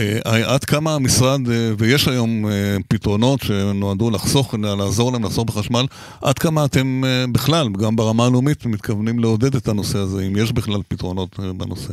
אה, 0.00 0.54
עד 0.54 0.64
כמה 0.64 0.94
המשרד, 0.94 1.40
אה, 1.50 1.70
ויש 1.78 2.08
היום 2.08 2.46
אה, 2.46 2.76
פתרונות 2.88 3.40
שנועדו 3.42 4.10
לחסוך, 4.10 4.54
לעזור 4.78 5.12
להם 5.12 5.24
לחסוך 5.24 5.44
בחשמל, 5.44 5.86
עד 6.22 6.38
כמה 6.38 6.64
אתם 6.64 7.02
בכלל, 7.32 7.68
גם 7.84 7.96
ברמה 7.96 8.26
הלאומית, 8.26 8.66
מתכוונים 8.66 9.18
לעודד 9.18 9.54
את 9.54 9.68
הנושא 9.68 9.98
הזה, 9.98 10.22
אם 10.26 10.36
יש 10.36 10.52
בכלל 10.52 10.80
פתרונות 10.88 11.38
בנושא? 11.56 11.92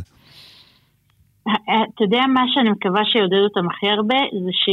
אתה 1.44 2.04
יודע 2.04 2.22
מה 2.34 2.42
שאני 2.54 2.70
מקווה 2.70 3.02
שיעודד 3.06 3.38
אותם 3.44 3.70
הכי 3.70 3.88
הרבה, 3.88 4.16
זה 4.46 4.52
ש... 4.52 4.66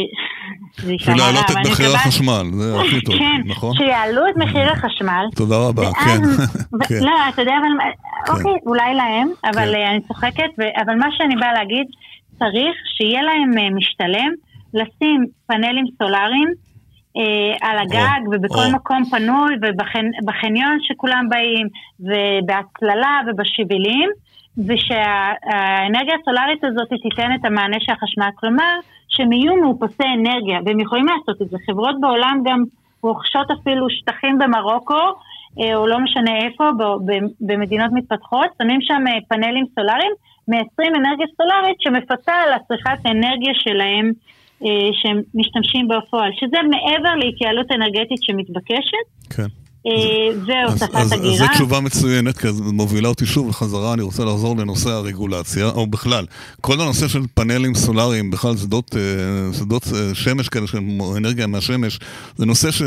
שלהעלות 1.04 1.44
את 1.50 1.56
מחיר 1.70 1.94
החשמל, 1.94 2.46
זה 2.52 2.80
הכי 2.80 3.00
טוב, 3.06 3.14
כן, 3.18 3.40
נכון? 3.44 3.76
שיעלו 3.76 4.28
את 4.28 4.36
מחיר 4.36 4.72
החשמל. 4.72 5.24
תודה 5.36 5.56
רבה, 5.68 5.92
כן. 5.92 6.20
כן. 6.88 7.04
לא, 7.04 7.12
אתה 7.28 7.42
יודע, 7.42 7.54
אבל... 7.60 7.92
כן. 8.26 8.32
אוקיי, 8.32 8.52
אולי 8.66 8.94
להם, 8.94 9.28
אבל 9.44 9.74
אני 9.74 10.00
צוחקת, 10.08 10.50
אבל 10.84 10.94
מה 10.94 11.06
שאני 11.16 11.36
באה 11.36 11.52
להגיד... 11.52 11.86
צריך 12.38 12.76
שיהיה 12.96 13.22
להם 13.22 13.58
אה, 13.58 13.70
משתלם 13.70 14.30
לשים 14.74 15.26
פאנלים 15.46 15.84
סולאריים 15.98 16.48
אה, 17.18 17.68
על 17.68 17.78
הגג 17.78 18.26
או, 18.26 18.32
ובכל 18.32 18.66
או. 18.68 18.72
מקום 18.72 19.04
פנוי 19.04 19.54
ובחניון 19.62 20.78
שכולם 20.82 21.28
באים 21.28 21.68
ובהצללה 22.00 23.20
ובשבילים 23.26 24.10
ושהאנרגיה 24.58 26.14
הסולארית 26.22 26.64
הזאת 26.64 26.88
תיתן 26.88 27.30
את 27.40 27.44
המענה 27.44 27.76
של 27.80 27.92
החשמל, 27.92 28.28
כלומר 28.34 28.74
שהם 29.08 29.32
יהיו 29.32 29.56
מאופסי 29.56 30.08
אנרגיה 30.14 30.58
והם 30.66 30.80
יכולים 30.80 31.06
לעשות 31.06 31.42
את 31.42 31.48
זה. 31.48 31.56
חברות 31.66 32.00
בעולם 32.00 32.42
גם 32.44 32.64
רוכשות 33.02 33.50
אפילו 33.50 33.90
שטחים 33.90 34.38
במרוקו 34.38 35.04
אה, 35.60 35.76
או 35.76 35.86
לא 35.86 35.98
משנה 35.98 36.36
איפה, 36.36 36.70
במדינות 37.40 37.90
מתפתחות, 37.92 38.46
שמים 38.62 38.80
שם 38.80 39.04
פאנלים 39.28 39.64
סולאריים 39.74 40.12
מייצרים 40.48 40.92
אנרגיה 40.94 41.26
סולארית 41.36 41.80
שמפצה 41.80 42.32
על 42.32 42.52
הצריכת 42.52 43.06
אנרגיה 43.06 43.52
שלהם 43.54 44.06
אה, 44.06 44.37
שהם 44.92 45.22
משתמשים 45.34 45.88
בפועל, 45.88 46.30
שזה 46.40 46.56
מעבר 46.70 47.14
להתייעלות 47.14 47.72
אנרגטית 47.72 48.22
שמתבקשת. 48.22 49.32
כן. 49.36 49.67
אה, 49.86 49.92
הגירה. 51.12 51.36
זו 51.36 51.44
תשובה 51.54 51.80
מצוינת, 51.80 52.38
כי 52.38 52.52
זה 52.52 52.62
מובילה 52.62 53.08
אותי 53.08 53.26
שוב 53.26 53.48
לחזרה, 53.48 53.94
אני 53.94 54.02
רוצה 54.02 54.24
לחזור 54.24 54.56
לנושא 54.56 54.90
הרגולציה, 54.90 55.66
או 55.66 55.86
בכלל, 55.86 56.26
כל 56.60 56.80
הנושא 56.80 57.08
של 57.08 57.22
פאנלים 57.34 57.74
סולאריים, 57.74 58.30
בכלל 58.30 58.56
שדות, 58.56 58.96
אה, 58.96 59.58
שדות 59.58 59.88
אה, 59.94 60.14
שמש 60.14 60.48
כאלה, 60.48 60.66
של 60.66 60.78
אנרגיה 61.16 61.46
מהשמש, 61.46 61.98
זה 62.36 62.46
נושא, 62.46 62.70
ש, 62.70 62.82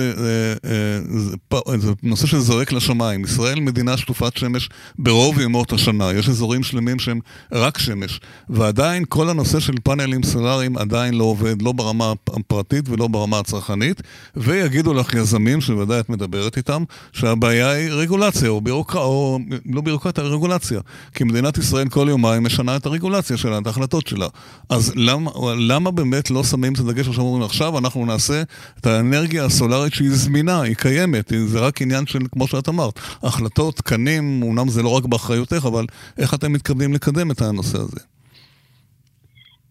זה 1.77 1.91
נושא 2.03 2.27
שזורק 2.27 2.71
לשמיים. 2.71 3.23
ישראל 3.23 3.59
מדינה 3.59 3.97
שטופת 3.97 4.37
שמש 4.37 4.69
ברוב 4.99 5.39
ימות 5.39 5.73
השנה, 5.73 6.13
יש 6.13 6.29
אזורים 6.29 6.63
שלמים 6.63 6.99
שהם 6.99 7.19
רק 7.51 7.77
שמש, 7.77 8.19
ועדיין 8.49 9.03
כל 9.09 9.29
הנושא 9.29 9.59
של 9.59 9.73
פאנלים 9.83 10.23
סולאריים 10.23 10.77
עדיין 10.77 11.13
לא 11.13 11.23
עובד, 11.23 11.61
לא 11.61 11.71
ברמה 11.71 12.13
הפרטית 12.27 12.89
ולא 12.89 13.07
ברמה 13.07 13.39
הצרכנית, 13.39 14.01
ויגידו 14.35 14.93
לך 14.93 15.13
יזמים, 15.13 15.61
שבוודאי 15.61 15.99
את 15.99 16.09
מדברת 16.09 16.57
איתם, 16.57 16.80
שהבעיה 17.11 17.69
היא 17.69 17.91
רגולציה, 17.91 18.49
או 18.49 18.61
בירוקרטיה, 18.61 19.01
או 19.01 19.39
לא 19.65 19.81
בירוקרטיה, 19.81 20.23
רגולציה. 20.23 20.81
כי 21.13 21.23
מדינת 21.23 21.57
ישראל 21.57 21.89
כל 21.89 22.05
יומיים 22.09 22.43
משנה 22.43 22.75
את 22.75 22.85
הרגולציה 22.85 23.37
שלה, 23.37 23.57
את 23.57 23.67
ההחלטות 23.67 24.07
שלה. 24.07 24.27
אז 24.69 24.93
למה, 24.95 25.31
למה 25.57 25.91
באמת 25.91 26.31
לא 26.31 26.43
שמים 26.43 26.73
את 26.73 26.79
הדגש 26.79 27.07
עכשיו 27.07 27.23
אומרים, 27.23 27.43
עכשיו 27.43 27.77
אנחנו 27.77 28.05
נעשה 28.05 28.43
את 28.79 28.85
האנרגיה 28.85 29.45
הסולארית 29.45 29.93
שהיא 29.93 30.11
זמינה, 30.11 30.61
היא 30.61 30.75
קיימת, 30.75 31.33
זה 31.45 31.59
רק 31.59 31.81
עניין 31.81 32.05
של, 32.05 32.19
כמו 32.31 32.47
שאת 32.47 32.69
אמרת, 32.69 32.99
החלטות, 33.23 33.75
תקנים, 33.75 34.43
אומנם 34.43 34.69
זה 34.69 34.83
לא 34.83 34.89
רק 34.89 35.05
באחריותך, 35.05 35.65
אבל 35.67 35.85
איך 36.17 36.33
אתם 36.33 36.53
מתכוונים 36.53 36.93
לקדם 36.93 37.31
את 37.31 37.41
הנושא 37.41 37.77
הזה? 37.77 37.99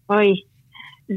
אוי, 0.09 0.33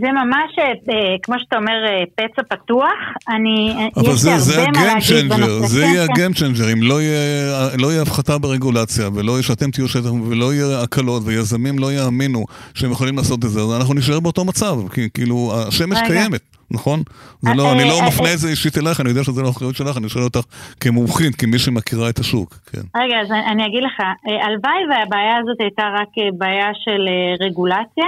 זה 0.01 0.13
ממש, 0.13 0.59
אה, 0.59 1.15
כמו 1.23 1.35
שאתה 1.39 1.57
אומר, 1.57 1.73
אה, 1.87 2.05
פצע 2.15 2.43
פתוח. 2.43 2.99
אני, 3.29 3.91
אבל 3.97 4.15
זה, 4.15 4.39
זה 4.39 4.63
הגיים 4.63 5.01
צ'נג'ר, 5.01 5.59
זה 5.67 5.85
יהיה 5.85 6.05
הגיים 6.05 6.33
צ'נג'ר. 6.33 6.73
אם 6.73 6.83
לא 6.83 7.03
יהיה, 7.03 7.69
לא 7.79 7.93
יהיה 7.93 8.03
הפחתה 8.03 8.39
ברגולציה, 8.39 9.09
ולא 9.15 9.33
יהיה 9.33 9.43
שאתם 9.43 9.71
תהיו 9.71 9.89
שטח, 9.89 10.13
ולא 10.29 10.55
יהיה 10.55 10.83
הקלות, 10.83 11.23
ויזמים 11.27 11.79
לא 11.79 11.93
יאמינו 11.93 12.45
שהם 12.75 12.93
יכולים 12.93 13.17
לעשות 13.17 13.45
את 13.45 13.51
זה, 13.51 13.61
אז 13.61 13.77
אנחנו 13.81 13.95
נשאר 13.95 14.21
באותו 14.21 14.45
מצב. 14.45 14.89
כי, 14.93 15.09
כאילו, 15.15 15.55
השמש 15.69 15.99
רגע. 15.99 16.09
קיימת. 16.09 16.41
נכון? 16.71 17.03
זה 17.41 17.51
לא, 17.55 17.73
אני 17.73 17.85
לא 17.85 17.99
מפנה 18.07 18.33
את 18.33 18.39
זה 18.39 18.49
אישית 18.49 18.79
אלייך, 18.79 19.01
אני 19.01 19.09
יודע 19.09 19.25
שזה 19.25 19.43
לא 19.43 19.51
אחריות 19.51 19.77
שלך, 19.77 19.97
אני 19.97 20.09
שואל 20.09 20.25
אותך 20.25 20.41
כמומחית, 20.81 21.35
כמי 21.37 21.59
שמכירה 21.59 22.09
את 22.09 22.19
השוק, 22.19 22.55
כן. 22.73 22.81
רגע, 22.97 23.21
אז 23.21 23.29
אני 23.53 23.67
אגיד 23.67 23.83
לך, 23.83 24.01
הלוואי 24.47 24.83
והבעיה 24.91 25.37
הזאת 25.43 25.57
הייתה 25.61 25.83
רק 25.83 26.09
בעיה 26.39 26.69
של 26.85 27.03
רגולציה, 27.41 28.05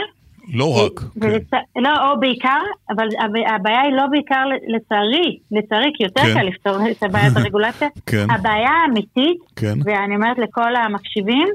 לא 0.55 0.85
רק. 0.85 1.01
ולצ... 1.17 1.51
כן. 1.51 1.83
לא, 1.83 2.11
או 2.11 2.21
בעיקר, 2.21 2.61
אבל 2.91 3.09
הבעיה 3.55 3.81
היא 3.81 3.93
לא 3.93 4.07
בעיקר 4.11 4.45
לצערי, 4.69 5.39
לצערי, 5.51 5.93
כי 5.95 6.05
יותר 6.05 6.23
כן. 6.23 6.35
קל 6.35 6.47
לפתור 6.47 6.77
את 6.91 7.03
הבעיית 7.03 7.37
הרגולציה. 7.37 7.89
כן. 8.11 8.31
הבעיה 8.31 8.71
האמיתית, 8.71 9.39
כן. 9.57 9.79
ואני 9.85 10.15
אומרת 10.15 10.39
לכל 10.39 10.77
המקשיבים, 10.77 11.49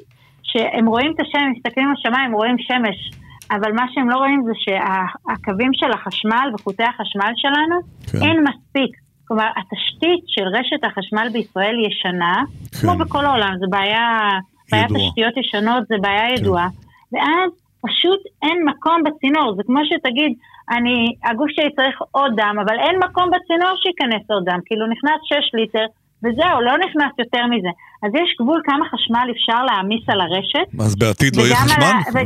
שהם 0.44 0.86
רואים 0.86 1.12
את 1.16 1.20
השמש, 1.20 1.58
מסתכלים 1.58 1.88
על 1.88 1.94
השמיים, 1.98 2.34
רואים 2.34 2.56
שמש, 2.60 3.12
אבל 3.52 3.72
מה 3.72 3.86
שהם 3.94 4.10
לא 4.10 4.18
רואים 4.18 4.42
זה 4.46 4.52
שהקווים 4.56 5.72
של 5.74 5.92
החשמל 5.92 6.52
וחוטי 6.54 6.84
החשמל 6.84 7.32
שלנו, 7.36 7.76
כן. 8.12 8.28
אין 8.28 8.44
מספיק. 8.44 8.98
כלומר, 9.28 9.50
התשתית 9.58 10.24
של 10.28 10.44
רשת 10.44 10.84
החשמל 10.84 11.30
בישראל 11.34 11.76
ישנה, 11.88 12.44
כן. 12.72 12.78
כמו 12.78 12.98
בכל 12.98 13.26
העולם, 13.26 13.54
זו 13.60 13.66
בעיה, 13.70 14.30
בעיה 14.72 14.86
תשתיות 14.88 15.38
ישנות, 15.38 15.88
זו 15.88 15.96
בעיה 16.02 16.34
ידועה. 16.34 16.68
כן. 16.70 17.18
ואז 17.18 17.52
פשוט 17.86 18.20
אין 18.44 18.58
מקום 18.66 19.04
בצינור, 19.04 19.56
זה 19.56 19.64
כמו 19.68 19.82
שתגיד, 19.90 20.32
אני, 20.76 20.98
הגוף 21.24 21.50
שלי 21.56 21.72
צריך 21.76 22.02
עוד 22.12 22.32
דם, 22.36 22.56
אבל 22.64 22.80
אין 22.80 22.96
מקום 23.06 23.30
בצינור 23.34 23.74
שייכנס 23.82 24.24
עוד 24.30 24.44
דם, 24.50 24.60
כאילו 24.66 24.86
נכנס 24.88 25.20
6 25.24 25.54
ליטר, 25.54 25.86
וזהו, 26.24 26.62
לא 26.62 26.74
נכנס 26.78 27.12
יותר 27.20 27.46
מזה. 27.52 27.70
אז 28.04 28.12
יש 28.16 28.36
גבול 28.42 28.62
כמה 28.66 28.86
חשמל 28.86 29.28
אפשר 29.36 29.64
להעמיס 29.64 30.04
על 30.08 30.22
הרשת. 30.22 30.68
אז 30.80 30.96
בעתיד 30.96 31.36
לא 31.36 31.42
יהיה 31.42 31.56
חשמל? 31.56 31.98
ו... 32.14 32.18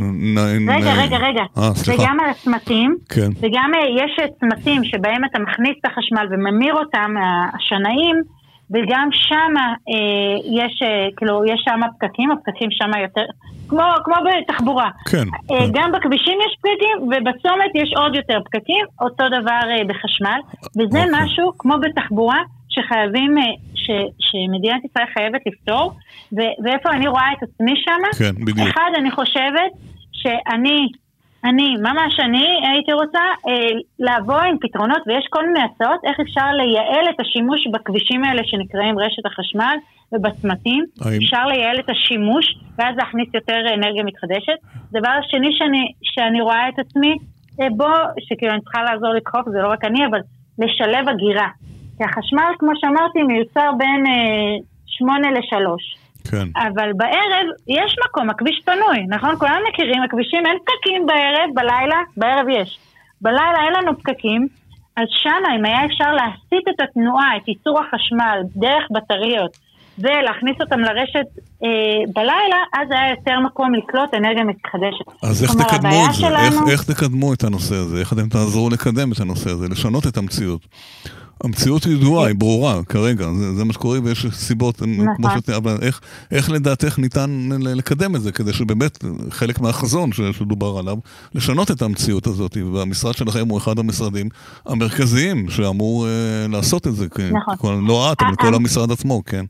רגע, 0.76 0.92
רגע, 1.02 1.16
רגע. 1.16 1.44
אה, 1.58 1.74
סליחה. 1.74 2.02
וגם 2.02 2.20
על 2.20 2.30
הצמתים, 2.30 2.96
כן. 3.08 3.30
וגם 3.40 3.70
אה, 3.74 4.04
יש 4.04 4.12
צמתים 4.40 4.84
שבהם 4.84 5.24
אתה 5.24 5.38
מכניס 5.38 5.76
את 5.80 5.86
החשמל 5.86 6.26
וממיר 6.30 6.74
אותם, 6.74 7.14
השנאים, 7.54 8.16
וגם 8.70 9.08
שם 9.12 9.54
אה, 9.58 10.64
יש, 10.64 10.82
אה, 10.82 11.08
כאילו, 11.16 11.44
יש 11.46 11.62
שם 11.64 11.80
פקקים, 11.98 12.30
הפקקים 12.30 12.70
שם 12.70 12.90
יותר, 13.02 13.24
כמו, 13.68 13.82
כמו 14.04 14.14
בתחבורה. 14.24 14.90
כן. 15.10 15.18
אה, 15.18 15.66
כן. 15.66 15.72
גם 15.72 15.92
בכבישים 15.92 16.38
יש 16.46 16.56
פקקים, 16.58 17.02
ובצומת 17.02 17.70
יש 17.74 17.92
עוד 17.96 18.14
יותר 18.14 18.38
פקקים, 18.44 18.84
אותו 19.00 19.24
דבר 19.28 19.60
אה, 19.70 19.84
בחשמל, 19.88 20.40
וזה 20.76 20.98
אוקיי. 20.98 21.24
משהו, 21.24 21.52
כמו 21.58 21.74
בתחבורה, 21.82 22.38
שחייבים, 22.68 23.38
אה, 23.38 23.42
ש, 23.74 23.90
שמדינת 24.18 24.84
ישראל 24.84 25.06
חייבת 25.14 25.40
לפתור, 25.46 25.92
ו, 26.32 26.38
ואיפה 26.64 26.90
אני 26.90 27.08
רואה 27.08 27.32
את 27.38 27.42
עצמי 27.42 27.74
שם? 27.76 28.18
כן, 28.18 28.44
בדיוק. 28.44 28.68
אחד, 28.68 28.90
אני 28.98 29.10
חושבת 29.10 29.72
שאני 30.12 30.88
אני, 31.44 31.76
ממש 31.76 32.20
אני 32.20 32.46
הייתי 32.70 32.92
רוצה 32.92 33.24
אה, 33.48 33.78
לבוא 33.98 34.40
עם 34.40 34.56
פתרונות, 34.60 35.02
ויש 35.06 35.26
כל 35.30 35.46
מיני 35.46 35.60
הצעות 35.60 36.00
איך 36.04 36.20
אפשר 36.20 36.46
לייעל 36.52 37.04
את 37.10 37.20
השימוש 37.20 37.66
בכבישים 37.72 38.24
האלה 38.24 38.42
שנקראים 38.44 38.98
רשת 38.98 39.26
החשמל 39.26 39.76
ובצמתים. 40.12 40.84
האם... 41.00 41.18
אפשר 41.22 41.46
לייעל 41.46 41.78
את 41.78 41.90
השימוש, 41.90 42.46
ואז 42.78 42.96
להכניס 42.96 43.28
יותר 43.34 43.58
אנרגיה 43.74 44.04
מתחדשת. 44.04 44.58
דבר 44.92 45.16
שני 45.30 45.50
שאני, 45.58 45.92
שאני 46.02 46.40
רואה 46.40 46.68
את 46.68 46.78
עצמי, 46.78 47.14
אה, 47.60 47.66
בוא, 47.76 47.96
שכאילו 48.20 48.52
אני 48.52 48.60
צריכה 48.60 48.82
לעזור 48.82 49.08
לדחוף, 49.14 49.48
זה 49.52 49.58
לא 49.62 49.68
רק 49.68 49.84
אני, 49.84 50.06
אבל 50.06 50.20
לשלב 50.58 51.08
הגירה. 51.08 51.48
כי 51.98 52.04
החשמל, 52.04 52.52
כמו 52.58 52.70
שאמרתי, 52.80 53.22
מיוצר 53.22 53.70
בין 53.78 54.06
אה, 54.06 54.56
שמונה 54.86 55.30
לשלוש. 55.30 55.96
כן. 56.30 56.48
אבל 56.56 56.92
בערב 56.96 57.46
יש 57.68 57.96
מקום, 58.08 58.30
הכביש 58.30 58.60
פנוי, 58.64 59.06
נכון? 59.08 59.38
כולם 59.38 59.60
מכירים, 59.68 60.02
הכבישים 60.02 60.46
אין 60.46 60.58
פקקים 60.64 61.06
בערב, 61.06 61.50
בלילה, 61.54 62.00
בערב 62.16 62.46
יש. 62.48 62.78
בלילה 63.20 63.58
אין 63.64 63.72
לנו 63.72 63.98
פקקים, 63.98 64.48
אז 64.96 65.06
שמה 65.10 65.56
אם 65.56 65.64
היה 65.64 65.84
אפשר 65.84 66.12
להסיט 66.12 66.68
את 66.68 66.80
התנועה, 66.80 67.36
את 67.36 67.48
ייצור 67.48 67.80
החשמל, 67.80 68.38
דרך 68.56 68.84
בטריות, 68.90 69.56
ולהכניס 69.98 70.56
אותם 70.60 70.80
לרשת 70.80 71.26
אה, 71.64 71.68
בלילה, 72.14 72.60
אז 72.74 72.88
היה 72.90 73.10
יותר 73.10 73.40
מקום 73.40 73.74
לקלוט 73.74 74.14
אנרגיה 74.14 74.44
מתחדשת. 74.44 75.22
אז 75.22 75.42
איך 75.42 75.52
תקדמו 75.54 76.06
את 76.08 76.14
זה? 76.14 76.20
שלנו... 76.20 76.44
איך, 76.44 76.54
איך 76.70 76.82
תקדמו 76.84 77.34
את 77.34 77.44
הנושא 77.44 77.74
הזה? 77.74 78.00
איך 78.00 78.12
אתם 78.12 78.28
תעזרו 78.28 78.70
לקדם 78.70 79.12
את 79.12 79.20
הנושא 79.20 79.50
הזה? 79.50 79.66
לשנות 79.68 80.06
את 80.06 80.16
המציאות? 80.16 80.60
המציאות 81.44 81.84
היא 81.84 81.96
ידועה, 81.96 82.26
היא 82.26 82.34
ברורה 82.38 82.84
כרגע, 82.84 83.24
זה, 83.32 83.52
זה 83.52 83.64
מה 83.64 83.72
שקורה 83.72 83.98
ויש 84.02 84.26
סיבות, 84.26 84.82
נכון. 84.82 85.14
כמו 85.16 85.30
שאת, 85.30 85.50
אבל 85.50 85.76
איך, 85.82 86.00
איך 86.32 86.50
לדעתך 86.50 86.98
ניתן 86.98 87.48
לקדם 87.60 88.16
את 88.16 88.20
זה, 88.20 88.32
כדי 88.32 88.52
שבאמת 88.52 89.04
חלק 89.30 89.60
מהחזון 89.60 90.12
שדובר 90.12 90.78
עליו, 90.78 90.96
לשנות 91.34 91.70
את 91.70 91.82
המציאות 91.82 92.26
הזאת, 92.26 92.56
והמשרד 92.72 93.14
שלכם 93.14 93.48
הוא 93.48 93.58
אחד 93.58 93.78
המשרדים 93.78 94.28
המרכזיים 94.66 95.48
שאמור 95.48 96.06
אה, 96.06 96.46
לעשות 96.52 96.86
את 96.86 96.92
זה, 96.92 97.06
נכון. 97.32 97.56
כל, 97.58 97.80
לא 97.86 98.12
את, 98.12 98.22
אבל 98.22 98.34
כל 98.36 98.54
המשרד 98.54 98.90
עצמו, 98.90 99.24
כן. 99.24 99.44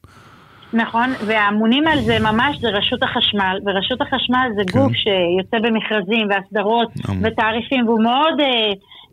נכון, 0.73 1.11
והאמונים 1.27 1.87
על 1.87 2.01
זה 2.01 2.19
ממש 2.19 2.59
זה 2.61 2.69
רשות 2.69 3.03
החשמל, 3.03 3.59
ורשות 3.67 4.01
החשמל 4.01 4.49
זה 4.57 4.63
כן. 4.67 4.79
גוף 4.79 4.93
שיוצא 4.93 5.69
במכרזים 5.69 6.29
והסדרות 6.31 6.89
ותעריפים, 7.23 7.89
והוא 7.89 8.03
מאוד 8.03 8.41
אה, 8.41 8.47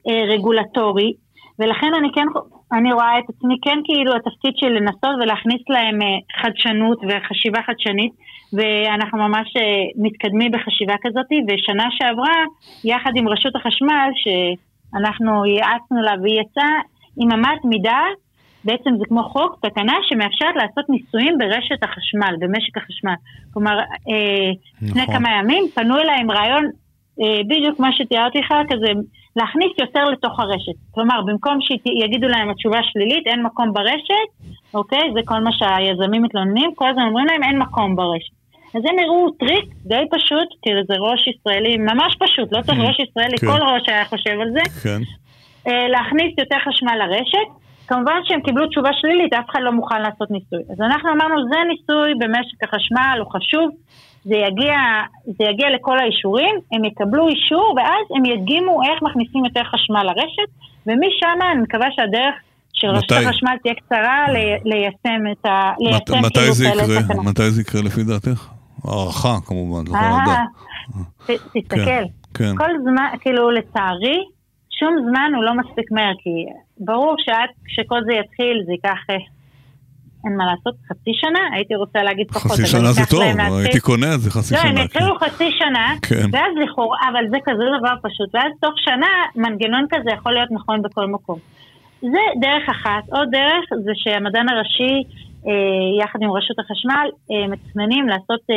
אה, 0.08 0.34
רגולטורי, 0.34 1.14
ולכן 1.60 1.92
אני 2.00 2.08
כן 2.16 2.28
אני 2.74 2.94
רואה 2.94 3.20
את 3.20 3.24
עצמי 3.30 3.56
כן 3.62 3.80
כאילו 3.84 4.12
התפקיד 4.16 4.54
של 4.56 4.68
לנסות 4.68 5.16
ולהכניס 5.22 5.62
להם 5.70 6.02
אה, 6.02 6.42
חדשנות 6.42 6.98
וחשיבה 7.10 7.60
חדשנית 7.68 8.12
ואנחנו 8.54 9.18
ממש 9.18 9.48
אה, 9.58 9.86
מתקדמים 9.96 10.52
בחשיבה 10.52 10.96
כזאת 11.04 11.32
ושנה 11.48 11.88
שעברה 11.92 12.36
יחד 12.84 13.12
עם 13.16 13.28
רשות 13.28 13.56
החשמל 13.56 14.10
שאנחנו 14.24 15.46
ייעצנו 15.46 16.02
לה 16.02 16.14
והיא 16.22 16.42
יצאה 16.42 16.80
עם 17.22 17.32
אמת 17.32 17.66
מידה 17.66 18.02
בעצם 18.66 18.90
זה 19.00 19.06
כמו 19.10 19.24
חוק, 19.24 19.66
תקנה 19.66 19.94
שמאפשרת 20.02 20.56
לעשות 20.56 20.90
ניסויים 20.90 21.38
ברשת 21.38 21.84
החשמל, 21.84 22.36
במשק 22.40 22.78
החשמל. 22.78 23.14
כלומר, 23.54 23.80
אה, 23.80 24.52
נכון. 24.82 24.88
לפני 24.88 25.16
כמה 25.16 25.30
ימים 25.40 25.64
פנו 25.76 25.98
אליי 25.98 26.20
עם 26.20 26.32
רעיון 26.32 26.66
בדיוק 27.50 27.80
מה 27.80 27.94
שתיארתי 27.94 28.40
לך, 28.40 28.54
כזה 28.70 28.88
להכניס 29.36 29.72
יותר 29.80 30.06
לתוך 30.06 30.40
הרשת. 30.40 30.78
כלומר, 30.92 31.22
במקום 31.22 31.58
שיגידו 31.62 32.28
להם 32.28 32.50
התשובה 32.50 32.80
שלילית, 32.84 33.28
אין 33.28 33.44
מקום 33.44 33.74
ברשת, 33.74 34.28
אוקיי? 34.74 35.12
זה 35.14 35.20
כל 35.26 35.40
מה 35.40 35.52
שהיזמים 35.52 36.22
מתלוננים, 36.22 36.76
כל 36.76 36.90
הזמן 36.90 37.04
אומרים 37.04 37.26
להם 37.26 37.44
אין 37.44 37.58
מקום 37.60 37.96
ברשת. 37.96 38.34
אז 38.76 38.82
הם 38.90 38.96
הראו 39.00 39.32
טריק 39.32 39.66
די 39.86 40.04
פשוט, 40.12 40.48
כאילו 40.62 40.82
זה 40.88 40.94
ראש 41.00 41.28
ישראלי, 41.28 41.78
ממש 41.78 42.16
פשוט, 42.20 42.54
לא 42.54 42.62
צריך 42.62 42.78
כן, 42.78 42.86
ראש 42.86 42.98
ישראלי, 43.00 43.38
כן. 43.38 43.48
כל 43.48 43.62
ראש 43.64 43.84
היה 43.88 44.06
חושב 44.06 44.36
על 44.42 44.50
זה. 44.52 44.82
כן. 44.84 45.02
אה, 45.68 45.88
להכניס 45.88 46.34
יותר 46.38 46.58
חשמל 46.68 46.96
לרשת. 46.96 47.64
כמובן 47.88 48.20
שהם 48.24 48.42
קיבלו 48.42 48.68
תשובה 48.68 48.90
שלילית, 48.94 49.34
אף 49.34 49.50
אחד 49.50 49.60
לא 49.64 49.72
מוכן 49.72 50.02
לעשות 50.02 50.32
ניסוי. 50.32 50.60
אז 50.72 50.82
אנחנו 50.82 51.10
אמרנו, 51.12 51.36
זה 51.52 51.58
ניסוי 51.68 52.14
במשק 52.20 52.64
החשמל, 52.64 53.18
הוא 53.20 53.32
חשוב, 53.32 53.70
זה 54.26 54.36
יגיע, 54.36 54.76
זה 55.26 55.44
יגיע 55.50 55.70
לכל 55.76 56.00
האישורים, 56.00 56.56
הם 56.72 56.86
יקבלו 56.86 57.28
אישור 57.28 57.74
ואז 57.78 58.06
הם 58.16 58.26
ידגימו 58.26 58.82
איך 58.84 59.02
מכניסים 59.02 59.46
יותר 59.46 59.64
חשמל 59.64 60.04
לרשת, 60.04 60.50
ומשם 60.88 61.38
אני 61.52 61.62
מקווה 61.62 61.88
שהדרך 61.92 62.36
של 62.74 62.88
רשת 62.88 63.12
החשמל 63.12 63.56
תהיה 63.64 63.76
קצרה 63.76 64.26
ליישם 64.66 65.32
את 65.32 65.46
ה... 65.46 65.72
מת, 65.96 66.10
מתי 66.10 66.40
כאילו 66.40 66.54
זה 66.54 66.66
יקרה? 66.66 67.24
מתי 67.24 67.52
זה 67.52 67.62
יקרה 67.62 67.82
לפי 67.82 68.04
דעתך? 68.04 68.50
הערכה 68.84 69.38
כמובן, 69.46 69.96
אדם. 69.96 70.26
אה, 70.28 70.44
תסתכל, 71.28 71.76
כן, 71.86 72.04
כן. 72.34 72.56
כל 72.58 72.70
זמן, 72.84 73.08
כאילו 73.22 73.52
לצערי, 73.52 74.24
שום 74.80 74.96
זמן 75.10 75.32
הוא 75.36 75.44
לא 75.44 75.54
מספיק 75.54 75.92
מהר, 75.92 76.14
כי 76.20 76.30
ברור 76.80 77.16
שעד 77.18 77.50
שכל 77.68 78.00
זה 78.06 78.14
יתחיל 78.14 78.64
זה 78.66 78.72
ייקח 78.72 79.00
אה, 79.10 79.16
אין 80.26 80.38
מה 80.38 80.46
לעשות, 80.46 80.76
חצי 80.90 81.12
שנה, 81.14 81.40
הייתי 81.54 81.76
רוצה 81.76 82.04
להגיד 82.04 82.28
פחות. 82.32 82.52
חצי 82.52 82.66
שנה 82.66 82.92
זה 82.92 83.02
טוב, 83.10 83.24
הייתי 83.64 83.80
קונה 83.80 84.14
את 84.16 84.20
זה 84.20 84.32
חצי 84.32 84.54
לא, 84.54 84.60
שנה. 84.60 84.72
לא, 84.74 84.80
הם 84.80 84.86
יתחילו 84.86 85.20
כן. 85.20 85.26
חצי 85.26 85.50
שנה, 85.60 85.94
כן. 86.10 86.28
ואז 86.32 86.52
לכאורה, 86.64 86.98
אבל 87.12 87.24
זה 87.30 87.38
כזה 87.46 87.64
דבר 87.80 87.96
פשוט, 88.02 88.30
ואז 88.36 88.52
תוך 88.62 88.74
שנה 88.78 89.12
מנגנון 89.36 89.86
כזה 89.90 90.10
יכול 90.18 90.34
להיות 90.34 90.52
נכון 90.52 90.82
בכל 90.82 91.08
מקום. 91.08 91.40
זה 92.02 92.24
דרך 92.42 92.70
אחת. 92.70 93.04
עוד 93.12 93.28
דרך 93.32 93.66
זה 93.86 93.92
שהמדען 93.96 94.50
הראשי, 94.50 94.96
אה, 95.48 96.04
יחד 96.04 96.20
עם 96.22 96.32
רשות 96.32 96.60
החשמל, 96.60 97.08
אה, 97.32 97.48
מתכננים 97.48 98.08
לעשות 98.08 98.42
אה, 98.50 98.56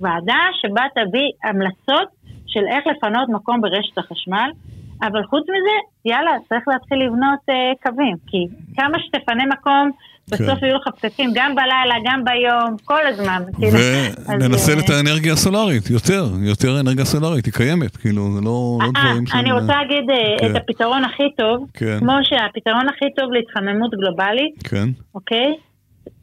ועדה 0.00 0.42
שבה 0.60 0.82
תביא 0.94 1.28
המלצות 1.44 2.08
של 2.46 2.64
איך 2.70 2.84
לפנות 2.86 3.28
מקום 3.28 3.60
ברשת 3.60 3.98
החשמל. 3.98 4.50
אבל 5.02 5.24
חוץ 5.24 5.42
מזה, 5.42 5.76
יאללה, 6.04 6.30
צריך 6.48 6.68
להתחיל 6.68 6.98
לבנות 7.06 7.40
אה, 7.48 7.72
קווים, 7.82 8.16
כי 8.26 8.46
כמה 8.76 8.98
שתפנה 8.98 9.44
מקום 9.46 9.90
בסוף 10.30 10.62
יהיו 10.62 10.76
לך 10.76 10.88
פקקים 10.94 11.30
גם 11.34 11.54
בלילה, 11.54 11.94
גם 12.06 12.24
ביום, 12.24 12.76
כל 12.84 13.06
הזמן. 13.06 13.42
כאילו. 13.60 13.78
וננסה 14.28 14.72
את 14.72 14.90
האנרגיה 14.90 15.32
הסולארית, 15.32 15.90
יותר, 15.90 16.24
יותר 16.42 16.80
אנרגיה 16.80 17.04
סולארית, 17.04 17.44
היא 17.46 17.54
קיימת, 17.54 17.96
כאילו, 17.96 18.22
זה 18.34 18.40
לא, 18.40 18.78
לא 18.80 18.90
דברים 19.00 19.26
ש... 19.26 19.34
אני 19.34 19.52
רוצה 19.52 19.72
להגיד 19.82 20.04
כן. 20.40 20.50
את 20.50 20.56
הפתרון 20.56 21.04
הכי 21.04 21.28
טוב, 21.36 21.66
כן. 21.74 21.98
כמו 21.98 22.12
שהפתרון 22.22 22.88
הכי 22.88 23.04
טוב 23.16 23.32
להתחממות 23.32 23.90
גלובלית, 23.90 24.68
כן. 24.68 24.88
אוקיי? 25.14 25.54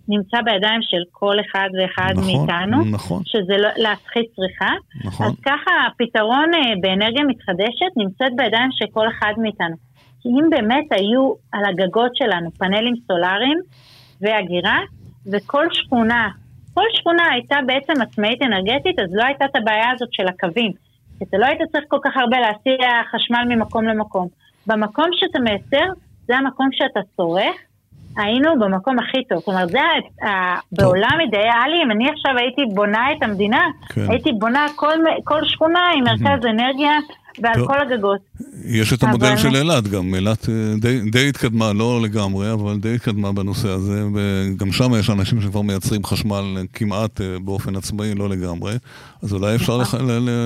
נמצא 0.08 0.38
בידיים 0.46 0.82
של 0.82 1.04
כל 1.12 1.36
אחד 1.46 1.70
ואחד 1.78 2.14
נכון, 2.16 2.26
מאיתנו, 2.26 2.86
נכון. 2.92 3.22
שזה 3.26 3.58
לא, 3.58 3.70
להפחית 3.78 4.26
צריכה. 4.36 4.74
נכון. 5.06 5.28
אז 5.28 5.34
ככה 5.46 5.72
הפתרון 5.88 6.52
באנרגיה 6.82 7.24
מתחדשת 7.28 7.92
נמצאת 7.98 8.32
בידיים 8.38 8.70
של 8.72 8.86
כל 8.94 9.08
אחד 9.08 9.34
מאיתנו. 9.38 9.76
כי 10.24 10.30
אם 10.30 10.50
באמת 10.50 10.86
היו 10.92 11.34
על 11.52 11.66
הגגות 11.66 12.16
שלנו 12.16 12.52
פאנלים 12.52 12.94
סולאריים 13.08 13.60
ואגירה, 14.22 14.80
וכל 15.32 15.66
שכונה, 15.72 16.30
כל 16.74 16.86
שכונה 16.94 17.24
הייתה 17.32 17.56
בעצם 17.66 18.02
עצמאית 18.02 18.42
אנרגטית, 18.42 19.00
אז 19.00 19.10
לא 19.14 19.24
הייתה 19.24 19.46
את 19.46 19.56
הבעיה 19.56 19.92
הזאת 19.92 20.10
של 20.12 20.28
הקווים. 20.28 20.72
כי 21.18 21.24
אתה 21.30 21.38
לא 21.38 21.46
היית 21.46 21.62
צריך 21.72 21.86
כל 21.88 22.00
כך 22.04 22.12
הרבה 22.18 22.38
להסיע 22.40 22.90
חשמל 23.12 23.56
ממקום 23.56 23.86
למקום. 23.86 24.28
במקום 24.68 25.06
שאתה 25.12 25.40
מייצר, 25.40 25.86
זה 26.28 26.38
המקום 26.38 26.70
שאתה 26.72 27.00
צורך, 27.16 27.56
היינו 28.18 28.60
במקום 28.60 29.00
הכי 29.00 29.24
טוב. 29.30 29.42
כלומר, 29.46 29.68
זה 29.68 29.80
ה, 30.28 30.30
בעולם 30.72 31.18
אידיאלי, 31.22 31.84
אם 31.84 31.92
אני 31.92 32.10
עכשיו 32.10 32.38
הייתי 32.38 32.62
בונה 32.74 33.12
את 33.12 33.24
המדינה, 33.24 33.68
כן. 33.90 34.02
הייתי 34.10 34.32
בונה 34.32 34.66
כל, 34.76 34.98
כל 35.24 35.46
שכונה 35.46 35.82
עם 35.96 36.04
מרכז 36.04 36.46
אנרגיה 36.46 36.92
ועל 37.42 37.56
טוב. 37.56 37.68
כל 37.68 37.82
הגגות. 37.82 38.20
יש 38.66 38.94
את 38.94 39.04
המודל 39.04 39.38
של 39.38 39.56
אילת 39.56 39.88
גם, 39.88 40.16
אילת 40.16 40.50
אה, 40.50 40.54
די, 40.80 41.10
די 41.12 41.30
התקדמה, 41.30 41.74
לא 41.74 42.02
לגמרי, 42.02 42.54
אבל 42.54 42.80
די 42.80 42.96
התקדמה 42.96 43.32
בנושא 43.32 43.70
הזה, 43.70 44.06
וגם 44.14 44.72
שם 44.72 44.92
יש 45.00 45.10
אנשים 45.10 45.42
שכבר 45.42 45.62
מייצרים 45.62 46.04
חשמל 46.04 46.58
כמעט 46.74 47.22
אה, 47.22 47.40
באופן 47.40 47.76
עצמאי, 47.76 48.16
לא 48.16 48.30
לגמרי, 48.30 48.76
אז 49.22 49.34
אולי 49.34 49.56
אפשר 49.56 49.78
לח, 49.78 49.96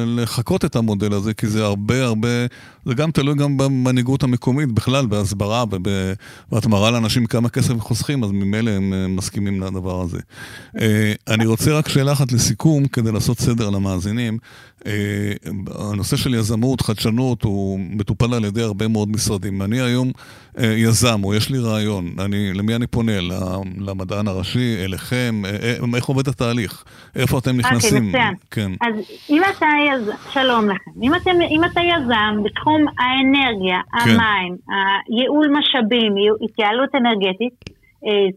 לחקות 0.05 0.65
את 0.65 0.75
המודל 0.75 1.13
הזה, 1.13 1.33
כי 1.33 1.47
זה 1.47 1.65
הרבה 1.65 2.03
הרבה, 2.03 2.45
זה 2.85 2.93
גם 2.93 3.11
תלוי 3.11 3.35
גם 3.35 3.57
במנהיגות 3.57 4.23
המקומית 4.23 4.71
בכלל, 4.71 5.05
בהסברה 5.05 5.63
ובהתמרה 6.51 6.91
לאנשים 6.91 7.25
כמה 7.25 7.49
כסף 7.49 7.71
הם 7.71 7.79
חוסכים, 7.79 8.23
אז 8.23 8.31
ממילא 8.31 8.71
הם 8.71 8.93
אה, 8.93 9.07
מסכימים 9.07 9.61
לדבר 9.61 10.01
הזה. 10.01 10.19
אני 11.27 11.45
רוצה 11.45 11.77
רק 11.77 11.89
שאלה 11.89 12.11
אחת 12.11 12.31
לסיכום, 12.31 12.87
כדי 12.87 13.11
לעשות 13.11 13.39
סדר 13.39 13.69
למאזינים. 13.69 14.37
הנושא 15.91 16.17
של 16.17 16.33
יזמות, 16.33 16.81
חדשנות, 16.81 17.43
הוא 17.43 17.79
מטופל 17.79 18.33
על 18.33 18.45
ידי 18.45 18.61
הרבה 18.61 18.87
מאוד 18.87 19.09
משרדים. 19.09 19.61
אני 19.61 19.81
היום 19.81 20.11
אה, 20.59 20.65
יזם, 20.65 21.23
או 21.23 21.33
יש 21.33 21.49
לי 21.49 21.59
רעיון, 21.59 22.05
אני, 22.25 22.53
למי 22.53 22.75
אני 22.75 22.87
פונה? 22.87 23.11
למדען 23.87 24.27
הראשי, 24.27 24.85
אליכם? 24.85 25.41
אה, 25.45 25.49
אה, 25.51 25.95
איך 25.95 26.05
עובד 26.05 26.27
התהליך? 26.27 26.83
איפה 27.15 27.37
אתם 27.37 27.57
נכנסים? 27.57 28.07
אוקיי, 28.07 28.09
מצוין. 28.09 28.33
כן. 28.51 28.71
אז 28.81 28.95
אם 29.29 29.41
אתה 29.57 29.67
יזם, 29.91 30.11
שלום 30.33 30.69
לכם. 30.69 30.91
אם, 31.01 31.15
אתם, 31.15 31.41
אם 31.49 31.63
אתה 31.63 31.81
יזם 31.81 32.43
בתחום 32.43 32.85
האנרגיה, 32.99 33.79
כן. 34.03 34.09
המים, 34.09 34.55
ייעול 35.19 35.47
משאבים, 35.57 36.13
התייעלות 36.43 36.89
אנרגטית, 36.95 37.77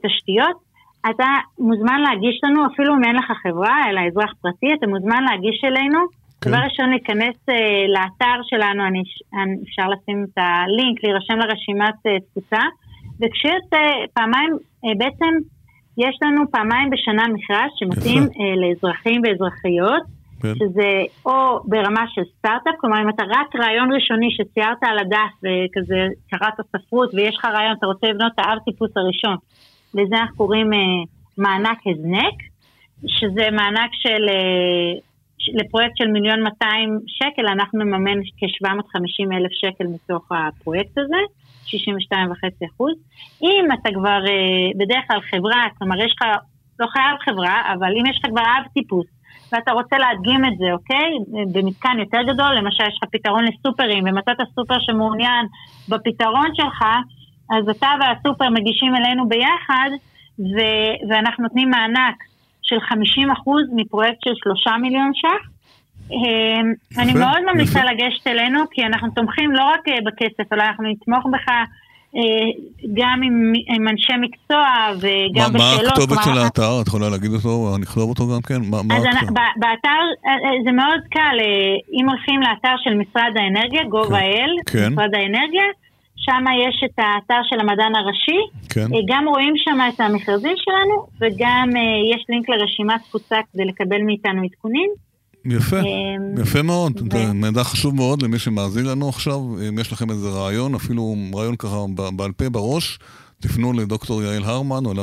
תשתיות, 0.02 0.70
אתה 1.10 1.26
מוזמן 1.58 2.00
להגיש 2.00 2.40
לנו, 2.44 2.66
אפילו 2.66 2.94
אם 2.94 3.04
אין 3.04 3.16
לך 3.16 3.32
חברה, 3.42 3.90
אלא 3.90 4.00
אזרח 4.08 4.32
פרטי, 4.42 4.74
אתה 4.78 4.86
מוזמן 4.86 5.22
להגיש 5.24 5.64
אלינו. 5.64 6.19
כן. 6.40 6.50
דבר 6.50 6.58
ראשון, 6.58 6.90
להיכנס 6.90 7.36
uh, 7.50 7.52
לאתר 7.94 8.40
שלנו, 8.42 8.86
אני, 8.86 9.02
אני, 9.42 9.56
אפשר 9.68 9.88
לשים 9.88 10.24
את 10.24 10.38
הלינק, 10.38 11.04
להירשם 11.04 11.38
לרשימת 11.38 11.94
uh, 11.94 12.22
תפוצה, 12.30 12.62
וכשיש 13.20 13.62
uh, 13.74 13.78
פעמיים, 14.14 14.52
uh, 14.54 14.98
בעצם 14.98 15.32
יש 15.98 16.18
לנו 16.22 16.50
פעמיים 16.50 16.90
בשנה 16.90 17.28
מכרז 17.28 17.70
שמתאים 17.76 18.22
uh, 18.22 18.60
לאזרחים 18.60 19.22
ואזרחיות, 19.24 20.02
כן. 20.42 20.54
שזה 20.54 20.90
או 21.26 21.60
ברמה 21.64 22.04
של 22.14 22.22
סטארט-אפ, 22.38 22.74
כלומר 22.80 23.02
אם 23.02 23.08
אתה 23.08 23.22
רק 23.22 23.56
רעיון 23.56 23.92
ראשוני 23.92 24.30
שציירת 24.30 24.78
על 24.82 24.98
הדף 24.98 25.32
וכזה 25.42 26.06
קראת 26.30 26.54
ספרות 26.76 27.14
ויש 27.14 27.36
לך 27.36 27.44
רעיון, 27.44 27.74
אתה 27.78 27.86
רוצה 27.86 28.06
לבנות 28.06 28.32
את 28.34 28.38
האב 28.38 28.58
טיפוס 28.64 28.90
הראשון, 28.96 29.36
לזה 29.94 30.16
אנחנו 30.16 30.36
קוראים 30.36 30.72
uh, 30.72 30.76
מענק 31.38 31.78
הזנק, 31.86 32.34
שזה 33.06 33.50
מענק 33.50 33.90
של... 33.92 34.24
Uh, 34.28 35.09
לפרויקט 35.48 35.96
של 35.96 36.06
מיליון 36.06 36.42
200 36.42 36.98
שקל, 37.06 37.46
אנחנו 37.48 37.78
נממן 37.78 38.20
כ-750 38.38 39.36
אלף 39.36 39.52
שקל 39.52 39.84
מתוך 39.94 40.28
הפרויקט 40.32 40.98
הזה, 40.98 41.20
62.5 41.66 42.68
אחוז. 42.68 42.94
אם 43.42 43.64
אתה 43.74 43.90
כבר 43.94 44.20
אה, 44.26 44.70
בדרך 44.78 45.04
כלל 45.08 45.20
חברה, 45.20 45.66
כלומר 45.78 46.00
יש 46.04 46.12
לך, 46.12 46.28
לא 46.80 46.86
חייב 46.86 47.16
חברה, 47.24 47.72
אבל 47.74 47.92
אם 48.00 48.06
יש 48.06 48.18
לך 48.18 48.30
כבר 48.30 48.42
אב 48.42 48.66
טיפוס, 48.74 49.06
ואתה 49.52 49.72
רוצה 49.72 49.98
להדגים 49.98 50.44
את 50.44 50.58
זה, 50.58 50.72
אוקיי? 50.72 51.10
במתקן 51.52 51.98
יותר 51.98 52.22
גדול, 52.22 52.54
למשל 52.54 52.82
יש 52.82 52.98
לך 53.02 53.08
פתרון 53.12 53.44
לסופרים, 53.44 54.04
ומצאת 54.06 54.36
סופר 54.54 54.76
שמעוניין 54.80 55.46
בפתרון 55.88 56.48
שלך, 56.54 56.84
אז 57.50 57.68
אתה 57.68 57.88
והסופר 58.00 58.50
מגישים 58.50 58.96
אלינו 58.96 59.28
ביחד, 59.28 59.90
ו- 60.38 61.10
ואנחנו 61.10 61.42
נותנים 61.42 61.70
מענק 61.70 62.16
של 62.70 62.76
50% 62.76 62.94
מפרויקט 63.76 64.18
של 64.24 64.34
3 64.42 64.66
מיליון 64.82 65.10
ש"ח. 65.14 65.60
אמ, 66.12 66.72
אני 66.98 67.12
מאוד 67.12 67.40
ממליצה 67.52 67.80
לגשת 67.84 68.26
אלינו, 68.26 68.60
כי 68.70 68.82
אנחנו 68.84 69.08
תומכים 69.10 69.52
לא 69.52 69.64
רק 69.64 69.88
אה, 69.88 69.94
בכסף, 70.06 70.52
אלא 70.52 70.62
אנחנו 70.62 70.84
נתמוך 70.84 71.26
בך 71.32 71.48
אה, 72.16 72.20
גם 72.94 73.20
עם, 73.22 73.52
עם 73.68 73.88
אנשי 73.88 74.12
מקצוע 74.20 74.64
וגם 75.00 75.52
מה, 75.52 75.58
בשאלות. 75.58 75.84
מה 75.84 76.02
הכתובת 76.02 76.18
של 76.24 76.38
האתר? 76.38 76.80
את 76.82 76.86
יכולה 76.86 77.08
להגיד 77.08 77.30
אותו? 77.32 77.72
אני 77.76 77.84
אכתוב 77.84 78.08
אותו 78.08 78.24
גם 78.34 78.42
כן? 78.42 78.60
מה, 78.70 78.80
אני, 78.80 79.26
באתר 79.56 80.02
אה, 80.26 80.64
זה 80.64 80.72
מאוד 80.72 81.00
קל, 81.10 81.36
אם 82.00 82.08
הולכים 82.08 82.40
לאתר 82.40 82.74
של 82.84 82.94
משרד 82.94 83.32
האנרגיה, 83.36 83.82
gov.il, 83.82 84.52
כן. 84.66 84.78
כן. 84.78 84.92
משרד 84.92 85.14
האנרגיה, 85.14 85.66
שם 86.20 86.44
יש 86.68 86.84
את 86.84 86.98
האתר 86.98 87.40
של 87.44 87.60
המדען 87.60 87.94
הראשי, 87.94 88.40
כן. 88.68 88.94
אה, 88.94 89.00
גם 89.08 89.28
רואים 89.28 89.54
שם 89.56 89.78
את 89.94 90.00
המכרזים 90.00 90.54
שלנו, 90.56 91.06
וגם 91.20 91.68
uh, 91.72 92.14
יש 92.14 92.24
לינק 92.28 92.48
לרשימת 92.48 93.00
תפוצה 93.08 93.36
כדי 93.52 93.64
לקבל 93.64 94.02
מאיתנו 94.06 94.42
עדכונים. 94.42 94.90
יפה, 95.44 95.80
um, 95.80 96.40
יפה 96.42 96.62
מאוד, 96.62 97.12
ו... 97.12 97.34
מידע 97.34 97.64
חשוב 97.64 97.94
מאוד 97.94 98.22
למי 98.22 98.38
שמאזין 98.38 98.86
לנו 98.86 99.08
עכשיו, 99.08 99.38
אם 99.68 99.78
יש 99.78 99.92
לכם 99.92 100.10
איזה 100.10 100.28
רעיון, 100.28 100.74
אפילו 100.74 101.14
רעיון 101.34 101.56
ככה 101.56 101.76
בעל 102.16 102.32
פה 102.32 102.50
בראש, 102.50 102.98
תפנו 103.40 103.72
לדוקטור 103.72 104.22
יעל 104.22 104.44
הרמן 104.44 104.86
או 104.86 104.94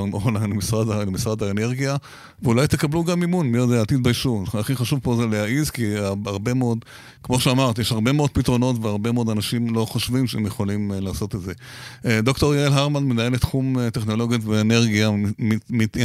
למשרד, 0.41 0.87
למשרד 0.87 1.43
האנרגיה, 1.43 1.95
ואולי 2.41 2.67
תקבלו 2.67 3.03
גם 3.03 3.19
מימון, 3.19 3.47
מי 3.47 3.57
יודע, 3.57 3.83
תתביישו. 3.83 4.43
הכי 4.59 4.75
חשוב 4.75 4.99
פה 5.03 5.15
זה 5.15 5.25
להעיז, 5.27 5.69
כי 5.69 5.97
הרבה 6.25 6.53
מאוד, 6.53 6.85
כמו 7.23 7.39
שאמרת, 7.39 7.79
יש 7.79 7.91
הרבה 7.91 8.11
מאוד 8.11 8.31
פתרונות 8.31 8.75
והרבה 8.81 9.11
מאוד 9.11 9.29
אנשים 9.29 9.75
לא 9.75 9.85
חושבים 9.85 10.27
שהם 10.27 10.45
יכולים 10.45 10.91
אה, 10.91 10.99
לעשות 10.99 11.35
את 11.35 11.41
זה. 11.41 11.53
אה, 12.05 12.21
דוקטור 12.21 12.55
יעל 12.55 12.73
הרמן, 12.73 13.03
מנהלת 13.03 13.41
תחום 13.41 13.79
אה, 13.79 13.91
טכנולוגיות 13.91 14.41
ואנרגיה, 14.45 15.09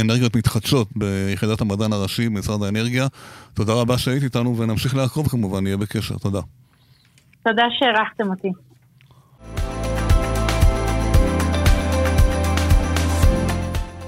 אנרגיות 0.01 0.35
מתחדשות 0.35 0.87
ביחידת 0.95 1.61
המדען 1.61 1.93
הראשי 1.93 2.29
במשרד 2.29 2.63
האנרגיה. 2.63 3.07
תודה 3.53 3.73
רבה 3.73 3.97
שהיית 3.97 4.23
איתנו 4.23 4.57
ונמשיך 4.57 4.95
לעקוב 4.95 5.27
כמובן, 5.27 5.63
נהיה 5.63 5.77
בקשר. 5.77 6.17
תודה. 6.17 6.41
תודה 7.43 7.63
שהערכתם 7.79 8.29
אותי. 8.29 8.72